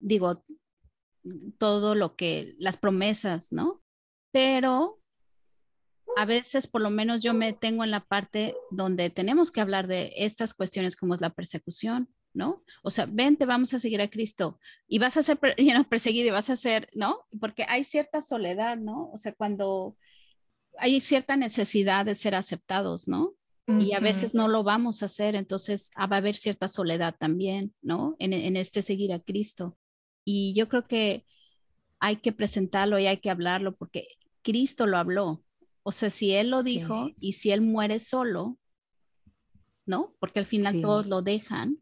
digo, 0.00 0.44
todo 1.58 1.94
lo 1.94 2.16
que, 2.16 2.56
las 2.58 2.76
promesas, 2.76 3.52
¿no? 3.52 3.82
Pero 4.32 5.00
a 6.16 6.24
veces, 6.24 6.66
por 6.66 6.80
lo 6.80 6.90
menos 6.90 7.20
yo 7.20 7.34
me 7.34 7.52
tengo 7.52 7.84
en 7.84 7.90
la 7.92 8.04
parte 8.04 8.56
donde 8.70 9.10
tenemos 9.10 9.50
que 9.50 9.60
hablar 9.60 9.86
de 9.86 10.12
estas 10.16 10.54
cuestiones 10.54 10.96
como 10.96 11.14
es 11.14 11.20
la 11.20 11.30
persecución, 11.30 12.08
¿no? 12.38 12.62
O 12.82 12.90
sea, 12.90 13.04
vente, 13.06 13.44
vamos 13.46 13.74
a 13.74 13.80
seguir 13.80 14.00
a 14.00 14.08
Cristo 14.08 14.60
y 14.86 15.00
vas 15.00 15.16
a 15.16 15.22
ser 15.24 15.38
perseguido 15.90 16.28
y 16.28 16.30
vas 16.30 16.48
a 16.48 16.56
ser, 16.56 16.88
¿no? 16.94 17.26
Porque 17.38 17.66
hay 17.68 17.82
cierta 17.82 18.22
soledad, 18.22 18.78
¿no? 18.78 19.10
O 19.12 19.18
sea, 19.18 19.32
cuando 19.32 19.96
hay 20.78 21.00
cierta 21.00 21.36
necesidad 21.36 22.06
de 22.06 22.14
ser 22.14 22.34
aceptados, 22.34 23.08
¿no? 23.08 23.34
Y 23.80 23.92
a 23.92 24.00
veces 24.00 24.32
no 24.32 24.48
lo 24.48 24.62
vamos 24.62 25.02
a 25.02 25.06
hacer, 25.06 25.34
entonces 25.34 25.90
ah, 25.94 26.06
va 26.06 26.16
a 26.16 26.20
haber 26.20 26.36
cierta 26.36 26.68
soledad 26.68 27.14
también, 27.18 27.74
¿no? 27.82 28.16
En, 28.18 28.32
en 28.32 28.56
este 28.56 28.80
seguir 28.80 29.12
a 29.12 29.18
Cristo. 29.18 29.76
Y 30.24 30.54
yo 30.54 30.70
creo 30.70 30.86
que 30.86 31.26
hay 32.00 32.16
que 32.16 32.32
presentarlo 32.32 32.98
y 32.98 33.06
hay 33.06 33.18
que 33.18 33.28
hablarlo 33.28 33.76
porque 33.76 34.08
Cristo 34.40 34.86
lo 34.86 34.96
habló. 34.96 35.44
O 35.82 35.92
sea, 35.92 36.08
si 36.08 36.32
Él 36.32 36.48
lo 36.48 36.62
dijo 36.62 37.10
y 37.20 37.34
si 37.34 37.50
Él 37.50 37.60
muere 37.60 37.98
solo, 37.98 38.58
¿no? 39.84 40.14
Porque 40.18 40.38
al 40.38 40.46
final 40.46 40.80
todos 40.80 41.06
lo 41.06 41.20
dejan, 41.20 41.78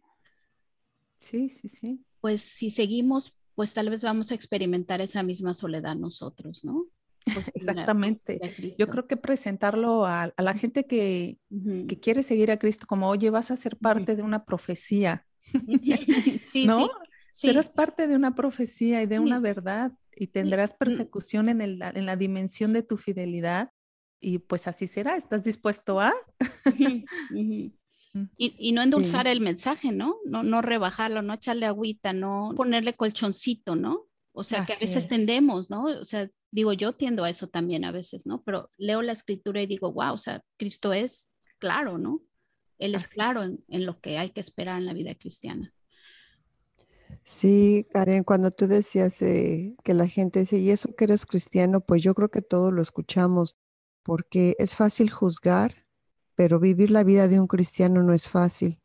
Sí, 1.26 1.48
sí, 1.48 1.68
sí. 1.68 2.04
Pues 2.20 2.40
si 2.40 2.70
seguimos, 2.70 3.34
pues 3.56 3.72
tal 3.72 3.90
vez 3.90 4.02
vamos 4.02 4.30
a 4.30 4.34
experimentar 4.34 5.00
esa 5.00 5.24
misma 5.24 5.54
soledad 5.54 5.96
nosotros, 5.96 6.64
¿no? 6.64 6.86
Pues, 7.34 7.50
Exactamente. 7.54 8.40
Yo 8.78 8.86
creo 8.86 9.08
que 9.08 9.16
presentarlo 9.16 10.06
a, 10.06 10.32
la 10.38 10.54
gente 10.54 10.86
que, 10.86 11.38
que, 11.88 11.98
quiere 12.00 12.22
seguir 12.22 12.52
a 12.52 12.58
Cristo 12.58 12.86
como, 12.86 13.08
oye, 13.08 13.30
vas 13.30 13.50
a 13.50 13.56
ser 13.56 13.76
parte 13.76 14.14
de 14.14 14.22
una 14.22 14.44
profecía. 14.44 15.26
sí, 16.44 16.66
¿No? 16.66 16.88
Sí, 17.32 17.48
Serás 17.48 17.70
parte 17.70 18.06
de 18.06 18.14
una 18.14 18.34
profecía 18.34 19.02
y 19.02 19.06
de 19.06 19.18
una 19.18 19.40
verdad 19.40 19.92
y 20.14 20.28
tendrás 20.28 20.74
persecución 20.74 21.48
en, 21.48 21.60
el, 21.60 21.82
en 21.82 22.06
la 22.06 22.16
dimensión 22.16 22.72
de 22.72 22.82
tu 22.82 22.96
fidelidad 22.96 23.70
y 24.20 24.38
pues 24.38 24.68
así 24.68 24.86
será. 24.86 25.16
¿Estás 25.16 25.44
dispuesto 25.44 26.00
a? 26.00 26.14
Y, 28.36 28.72
no 28.72 28.82
endulzar 28.82 29.26
el 29.26 29.40
mensaje, 29.40 29.92
¿no? 29.92 30.16
¿no? 30.24 30.42
No 30.42 30.62
rebajarlo, 30.62 31.22
no 31.22 31.34
echarle 31.34 31.66
agüita, 31.66 32.12
no 32.12 32.52
ponerle 32.56 32.94
colchoncito, 32.94 33.76
¿no? 33.76 34.06
O 34.32 34.44
sea, 34.44 34.64
que 34.64 34.74
a 34.74 34.78
veces 34.78 35.08
tendemos, 35.08 35.70
¿no? 35.70 35.84
O 35.84 36.04
sea, 36.04 36.28
digo, 36.50 36.72
yo 36.72 36.92
tiendo 36.92 37.24
a 37.24 37.30
eso 37.30 37.48
también 37.48 37.84
a 37.84 37.92
veces, 37.92 38.26
¿no? 38.26 38.42
Pero 38.42 38.70
leo 38.76 39.02
la 39.02 39.12
escritura 39.12 39.62
y 39.62 39.66
digo, 39.66 39.92
wow, 39.92 40.12
o 40.12 40.18
sea, 40.18 40.42
Cristo 40.58 40.92
es 40.92 41.30
claro, 41.58 41.98
¿no? 41.98 42.22
Él 42.78 42.94
es 42.94 43.08
claro 43.08 43.42
En, 43.42 43.86
lo 43.86 44.00
que 44.00 44.18
hay 44.18 44.30
que 44.30 44.40
esperar 44.40 44.78
en 44.78 44.86
la 44.86 44.92
vida 44.92 45.14
cristiana. 45.14 45.72
Sí, 47.24 47.86
Karen, 47.92 48.24
cuando 48.24 48.50
tú 48.50 48.66
decías 48.66 49.22
eh, 49.22 49.74
que 49.82 49.94
la 49.94 50.06
gente 50.06 50.40
dice, 50.40 50.58
¿y 50.58 50.70
eso 50.70 50.94
que 50.94 51.04
eres 51.04 51.24
cristiano? 51.24 51.80
Pues 51.80 52.02
yo 52.02 52.14
creo 52.14 52.30
que 52.30 52.42
todos 52.42 52.72
lo 52.72 52.82
escuchamos, 52.82 53.56
porque 54.02 54.54
es 54.58 54.74
fácil 54.74 55.10
juzgar 55.10 55.85
pero 56.36 56.60
vivir 56.60 56.90
la 56.90 57.02
vida 57.02 57.26
de 57.26 57.40
un 57.40 57.46
cristiano 57.48 58.02
no 58.02 58.12
es 58.12 58.28
fácil, 58.28 58.80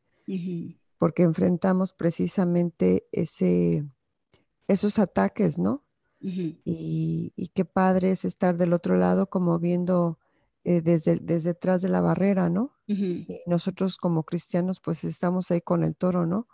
porque 0.97 1.23
enfrentamos 1.23 1.93
precisamente 1.93 3.05
ese, 3.11 3.85
esos 4.67 4.97
ataques, 4.97 5.59
¿no? 5.59 5.83
y, 6.23 7.51
qué 7.53 7.65
padre 7.65 8.11
es 8.11 8.25
estar 8.25 8.57
del 8.57 8.73
otro 8.73 8.95
lado 8.95 9.29
como 9.29 9.57
viendo 9.59 10.19
eh, 10.63 10.81
desde, 10.81 11.17
desde 11.17 11.49
detrás 11.49 11.81
de 11.81 11.89
la 11.89 11.99
barrera, 11.99 12.49
¿no? 12.49 12.73
Y 12.87 13.41
nosotros 13.47 13.97
como 13.97 14.23
cristianos 14.23 14.79
pues 14.79 15.03
estamos 15.03 15.49
ahí 15.49 15.61
con 15.61 15.83
el 15.83 15.95
toro, 15.95 16.25
¿no? 16.25 16.47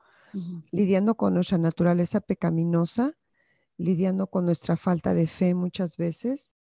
Lidiando 0.72 1.16
con 1.16 1.34
nuestra 1.34 1.58
naturaleza 1.58 2.22
pecaminosa, 2.22 3.18
lidiando 3.78 4.28
con 4.28 4.46
nuestra 4.46 4.78
falta 4.78 5.14
de 5.14 5.28
fe 5.28 5.54
muchas 5.56 5.98
veces 5.98 6.54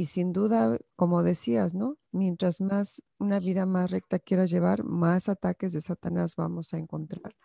y 0.00 0.06
sin 0.06 0.32
duda, 0.32 0.78
como 0.96 1.22
decías, 1.22 1.74
¿no? 1.74 1.98
Mientras 2.10 2.62
más 2.62 3.02
una 3.18 3.38
vida 3.38 3.66
más 3.66 3.90
recta 3.90 4.18
quieras 4.18 4.50
llevar, 4.50 4.82
más 4.82 5.28
ataques 5.28 5.74
de 5.74 5.82
Satanás 5.82 6.36
vamos 6.36 6.72
a 6.72 6.78
encontrar. 6.78 7.36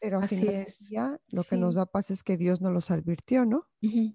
Pero 0.00 0.18
al 0.18 0.28
final 0.28 0.66
día, 0.90 1.20
lo 1.28 1.44
que 1.44 1.56
nos 1.56 1.76
da 1.76 1.86
paz 1.86 2.10
es 2.10 2.24
que 2.24 2.36
Dios 2.36 2.60
nos 2.60 2.72
los 2.72 2.90
advirtió, 2.90 3.44
¿no? 3.44 3.68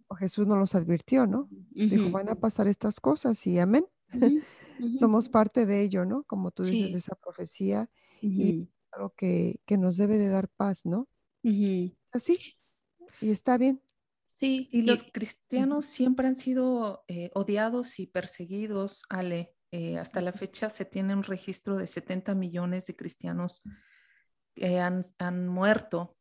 O 0.09 0.15
Jesús 0.15 0.45
nos 0.45 0.57
los 0.57 0.75
advirtió, 0.75 1.25
¿no? 1.25 1.47
Dijo, 1.69 2.11
van 2.11 2.27
a 2.27 2.35
pasar 2.35 2.67
estas 2.67 2.99
cosas 2.99 3.47
y 3.47 3.59
amén. 3.59 3.85
Somos 4.99 5.29
parte 5.29 5.65
de 5.65 5.83
ello, 5.83 6.03
¿no? 6.03 6.23
Como 6.23 6.51
tú 6.51 6.63
dices, 6.63 6.91
de 6.91 6.97
esa 6.97 7.15
profecía 7.15 7.89
y 8.21 8.67
algo 8.91 9.13
que, 9.15 9.61
que, 9.65 9.77
nos 9.77 9.95
debe 9.95 10.17
de 10.17 10.27
dar 10.27 10.49
paz, 10.49 10.85
¿no? 10.85 11.07
Así. 12.11 12.37
Y 13.21 13.29
está 13.29 13.57
bien. 13.57 13.81
Sí, 14.39 14.69
y 14.71 14.83
los 14.83 15.03
cristianos 15.03 15.87
siempre 15.87 16.27
han 16.27 16.35
sido 16.35 17.03
eh, 17.07 17.31
odiados 17.33 17.99
y 17.99 18.05
perseguidos, 18.05 19.03
Ale. 19.09 19.53
Eh, 19.71 19.97
hasta 19.97 20.21
la 20.21 20.31
fecha 20.31 20.69
se 20.69 20.85
tiene 20.85 21.13
un 21.13 21.23
registro 21.23 21.75
de 21.75 21.87
70 21.87 22.35
millones 22.35 22.85
de 22.85 22.95
cristianos 22.95 23.61
que 24.53 24.79
han, 24.79 25.03
muerto 25.47 26.15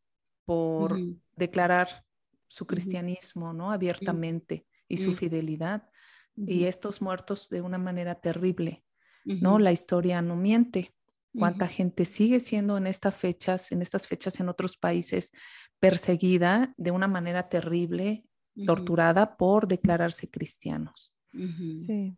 por 0.45 0.99
declarar 1.37 2.05
su 2.49 2.67
cristianismo, 2.67 3.53
¿no? 3.53 3.71
Abiertamente 3.71 4.67
y 4.89 4.97
su 4.97 5.15
fidelidad. 5.15 5.89
Y 6.35 6.65
estos 6.65 7.01
muertos 7.01 7.49
de 7.49 7.61
una 7.61 7.79
manera 7.79 8.15
terrible, 8.15 8.85
¿no? 9.25 9.59
La 9.59 9.73
historia 9.73 10.23
no 10.23 10.37
miente. 10.37 10.96
Cuánta 11.39 11.69
gente 11.69 12.05
sigue 12.05 12.41
siendo 12.41 12.77
en 12.77 12.87
estas 12.87 13.15
fechas, 13.15 13.73
en 13.73 13.83
estas 13.83 14.07
fechas 14.07 14.41
en 14.41 14.49
otros 14.49 14.77
países 14.77 15.33
perseguida 15.79 16.75
de 16.77 16.91
una 16.91 17.09
manera 17.09 17.49
terrible, 17.49 18.25
torturada 18.65 19.37
por 19.37 19.69
declararse 19.69 20.31
cristianos. 20.31 21.15
Sí. 21.33 22.17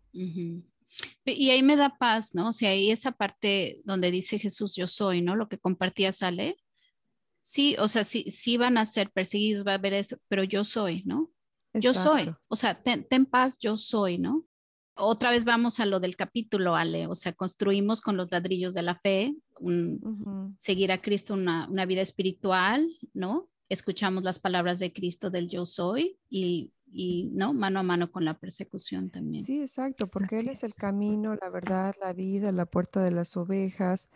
Y 1.24 1.50
ahí 1.50 1.62
me 1.62 1.76
da 1.76 1.98
paz, 1.98 2.34
¿no? 2.34 2.48
O 2.48 2.52
sea, 2.52 2.70
ahí 2.70 2.90
esa 2.90 3.12
parte 3.12 3.76
donde 3.84 4.10
dice 4.10 4.38
Jesús, 4.38 4.74
yo 4.76 4.86
soy, 4.86 5.22
¿no? 5.22 5.36
Lo 5.36 5.48
que 5.48 5.58
compartía 5.58 6.12
Sale. 6.12 6.56
Sí, 7.40 7.76
o 7.78 7.88
sea, 7.88 8.04
sí, 8.04 8.24
sí 8.28 8.56
van 8.56 8.78
a 8.78 8.84
ser 8.84 9.10
perseguidos, 9.10 9.66
va 9.66 9.72
a 9.72 9.74
haber 9.76 9.94
eso, 9.94 10.18
pero 10.28 10.44
yo 10.44 10.64
soy, 10.64 11.02
¿no? 11.04 11.30
Yo 11.72 11.94
soy. 11.94 12.34
O 12.48 12.56
sea, 12.56 12.82
ten, 12.82 13.26
paz, 13.26 13.58
yo 13.58 13.76
soy, 13.76 14.18
¿no? 14.18 14.44
Otra 14.98 15.30
vez 15.30 15.44
vamos 15.44 15.80
a 15.80 15.86
lo 15.86 16.00
del 16.00 16.16
capítulo, 16.16 16.76
Ale. 16.76 17.06
O 17.06 17.14
sea, 17.14 17.32
construimos 17.32 18.00
con 18.00 18.16
los 18.16 18.30
ladrillos 18.30 18.74
de 18.74 18.82
la 18.82 18.96
fe, 18.96 19.34
seguir 20.56 20.92
a 20.92 21.00
Cristo 21.00 21.34
una, 21.34 21.68
una 21.68 21.86
vida 21.86 22.02
espiritual, 22.02 22.88
¿no? 23.14 23.48
escuchamos 23.68 24.22
las 24.22 24.38
palabras 24.38 24.78
de 24.78 24.92
Cristo 24.92 25.30
del 25.30 25.48
yo 25.48 25.66
soy 25.66 26.18
y, 26.30 26.72
y, 26.86 27.30
no 27.32 27.52
mano 27.52 27.80
a 27.80 27.82
mano 27.82 28.10
con 28.10 28.24
la 28.24 28.38
persecución 28.38 29.10
también. 29.10 29.44
Sí, 29.44 29.60
exacto, 29.60 30.08
porque 30.08 30.40
Él 30.40 30.48
es 30.48 30.64
el 30.64 30.74
camino, 30.74 31.34
la 31.34 31.50
verdad, 31.50 31.94
la 32.00 32.12
vida, 32.12 32.50
la 32.52 32.66
puerta 32.66 33.02
de 33.02 33.10
las 33.10 33.36
ovejas. 33.36 34.08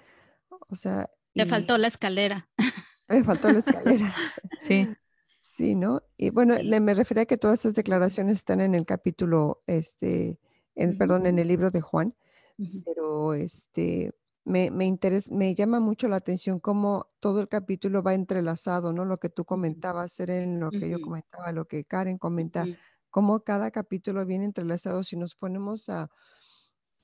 O 0.68 0.76
sea. 0.76 1.10
Le 1.34 1.46
faltó 1.46 1.78
la 1.78 1.88
escalera. 1.88 2.48
Le 3.08 3.24
faltó 3.24 3.50
la 3.52 3.58
escalera. 3.58 4.14
sí. 4.58 4.88
Sí, 5.40 5.74
¿no? 5.74 6.02
Y 6.16 6.30
bueno, 6.30 6.54
le, 6.54 6.78
me 6.78 6.94
refería 6.94 7.24
a 7.24 7.26
que 7.26 7.36
todas 7.36 7.60
esas 7.60 7.74
declaraciones 7.74 8.36
están 8.36 8.60
en 8.60 8.76
el 8.76 8.86
capítulo, 8.86 9.62
este, 9.66 10.38
en, 10.74 10.96
perdón, 10.96 11.26
en 11.26 11.38
el 11.38 11.48
libro 11.48 11.70
de 11.70 11.80
Juan, 11.80 12.14
pero 12.84 13.34
este, 13.34 14.12
me, 14.44 14.70
me, 14.70 14.98
me 15.30 15.54
llama 15.54 15.80
mucho 15.80 16.08
la 16.08 16.16
atención 16.16 16.60
cómo 16.60 17.10
todo 17.20 17.40
el 17.40 17.48
capítulo 17.48 18.02
va 18.02 18.14
entrelazado, 18.14 18.92
¿no? 18.92 19.04
Lo 19.04 19.18
que 19.18 19.28
tú 19.28 19.44
comentabas, 19.44 20.18
en 20.20 20.60
lo 20.60 20.70
que 20.70 20.88
yo 20.88 21.00
comentaba, 21.00 21.52
lo 21.52 21.66
que 21.66 21.84
Karen 21.84 22.18
comenta, 22.18 22.66
cómo 23.10 23.40
cada 23.40 23.70
capítulo 23.70 24.24
viene 24.26 24.44
entrelazado. 24.44 25.04
Si 25.04 25.16
nos 25.16 25.34
ponemos 25.34 25.88
a, 25.88 26.10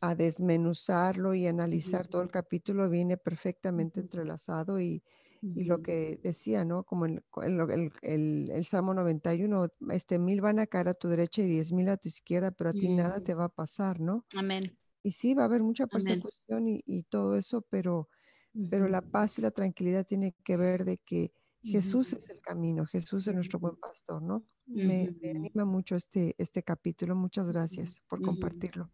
a 0.01 0.15
desmenuzarlo 0.15 1.35
y 1.35 1.47
analizar 1.47 2.09
todo 2.09 2.23
el 2.23 2.31
capítulo, 2.31 2.89
viene 2.89 3.17
perfectamente 3.17 4.01
entrelazado 4.01 4.81
y, 4.81 5.03
y 5.43 5.65
lo 5.65 5.83
que 5.83 6.19
decía, 6.23 6.65
¿no? 6.65 6.85
Como 6.85 7.07
el, 7.07 7.23
el, 7.43 7.93
el, 8.03 8.51
el, 8.51 8.65
Salmo 8.67 8.95
91, 8.95 9.69
este 9.91 10.19
mil 10.19 10.41
van 10.41 10.59
a 10.59 10.67
caer 10.67 10.89
a 10.89 10.95
tu 10.95 11.09
derecha 11.09 11.43
y 11.43 11.47
diez 11.47 11.73
mil 11.73 11.89
a 11.89 11.97
tu 11.97 12.09
izquierda, 12.09 12.51
pero 12.51 12.71
a 12.71 12.73
ti 12.73 12.89
nada 12.89 13.23
te 13.23 13.35
va 13.35 13.45
a 13.45 13.49
pasar, 13.49 14.01
¿no? 14.01 14.25
Amén. 14.37 14.77
Y 15.03 15.13
sí, 15.13 15.35
va 15.35 15.43
a 15.43 15.47
haber 15.47 15.63
mucha 15.63 15.87
persecución 15.87 16.67
y, 16.67 17.03
todo 17.05 17.37
eso, 17.37 17.63
pero, 17.71 18.09
pero 18.71 18.89
la 18.89 19.03
paz 19.03 19.39
y 19.39 19.43
la 19.43 19.51
tranquilidad 19.51 20.07
tienen 20.07 20.35
que 20.45 20.57
ver 20.57 20.85
de 20.85 20.99
que 20.99 21.33
Jesús 21.63 22.13
es 22.13 22.29
el 22.29 22.41
camino, 22.41 22.87
Jesús 22.87 23.27
es 23.27 23.35
nuestro 23.35 23.59
buen 23.59 23.77
pastor, 23.77 24.23
¿no? 24.23 24.45
Me, 24.67 25.15
anima 25.23 25.65
mucho 25.65 25.97
este, 25.97 26.35
este 26.39 26.63
capítulo. 26.63 27.15
Muchas 27.15 27.49
gracias 27.49 28.01
por 28.09 28.21
compartirlo. 28.23 28.91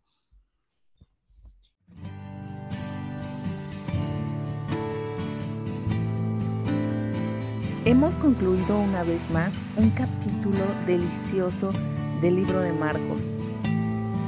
Hemos 7.86 8.16
concluido 8.16 8.80
una 8.80 9.02
vez 9.02 9.28
más 9.28 9.66
un 9.76 9.90
capítulo 9.90 10.64
delicioso 10.86 11.70
del 12.22 12.36
libro 12.36 12.60
de 12.60 12.72
Marcos. 12.72 13.40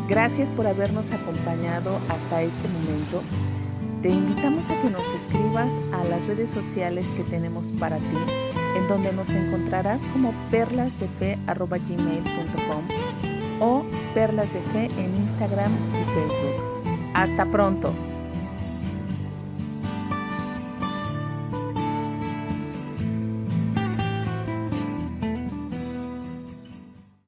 Gracias 0.09 0.51
por 0.51 0.67
habernos 0.67 1.11
acompañado 1.11 1.99
hasta 2.11 2.43
este 2.43 2.69
momento. 2.69 3.23
Te 4.03 4.11
invitamos 4.11 4.69
a 4.69 4.79
que 4.83 4.91
nos 4.91 5.11
escribas 5.11 5.81
a 5.95 6.05
las 6.05 6.27
redes 6.27 6.51
sociales 6.51 7.15
que 7.15 7.25
tenemos 7.25 7.73
para 7.73 7.97
ti, 7.97 8.19
en 8.77 8.87
donde 8.89 9.15
nos 9.15 9.31
encontrarás 9.31 10.07
como 10.09 10.35
perlasdefe.gmail.com 10.51 12.85
o 13.61 13.87
perlasdefe 14.13 14.91
en 14.99 15.17
Instagram 15.17 15.73
y 15.73 16.05
Facebook. 16.13 16.61
Hasta 17.15 17.47
pronto. 17.47 17.95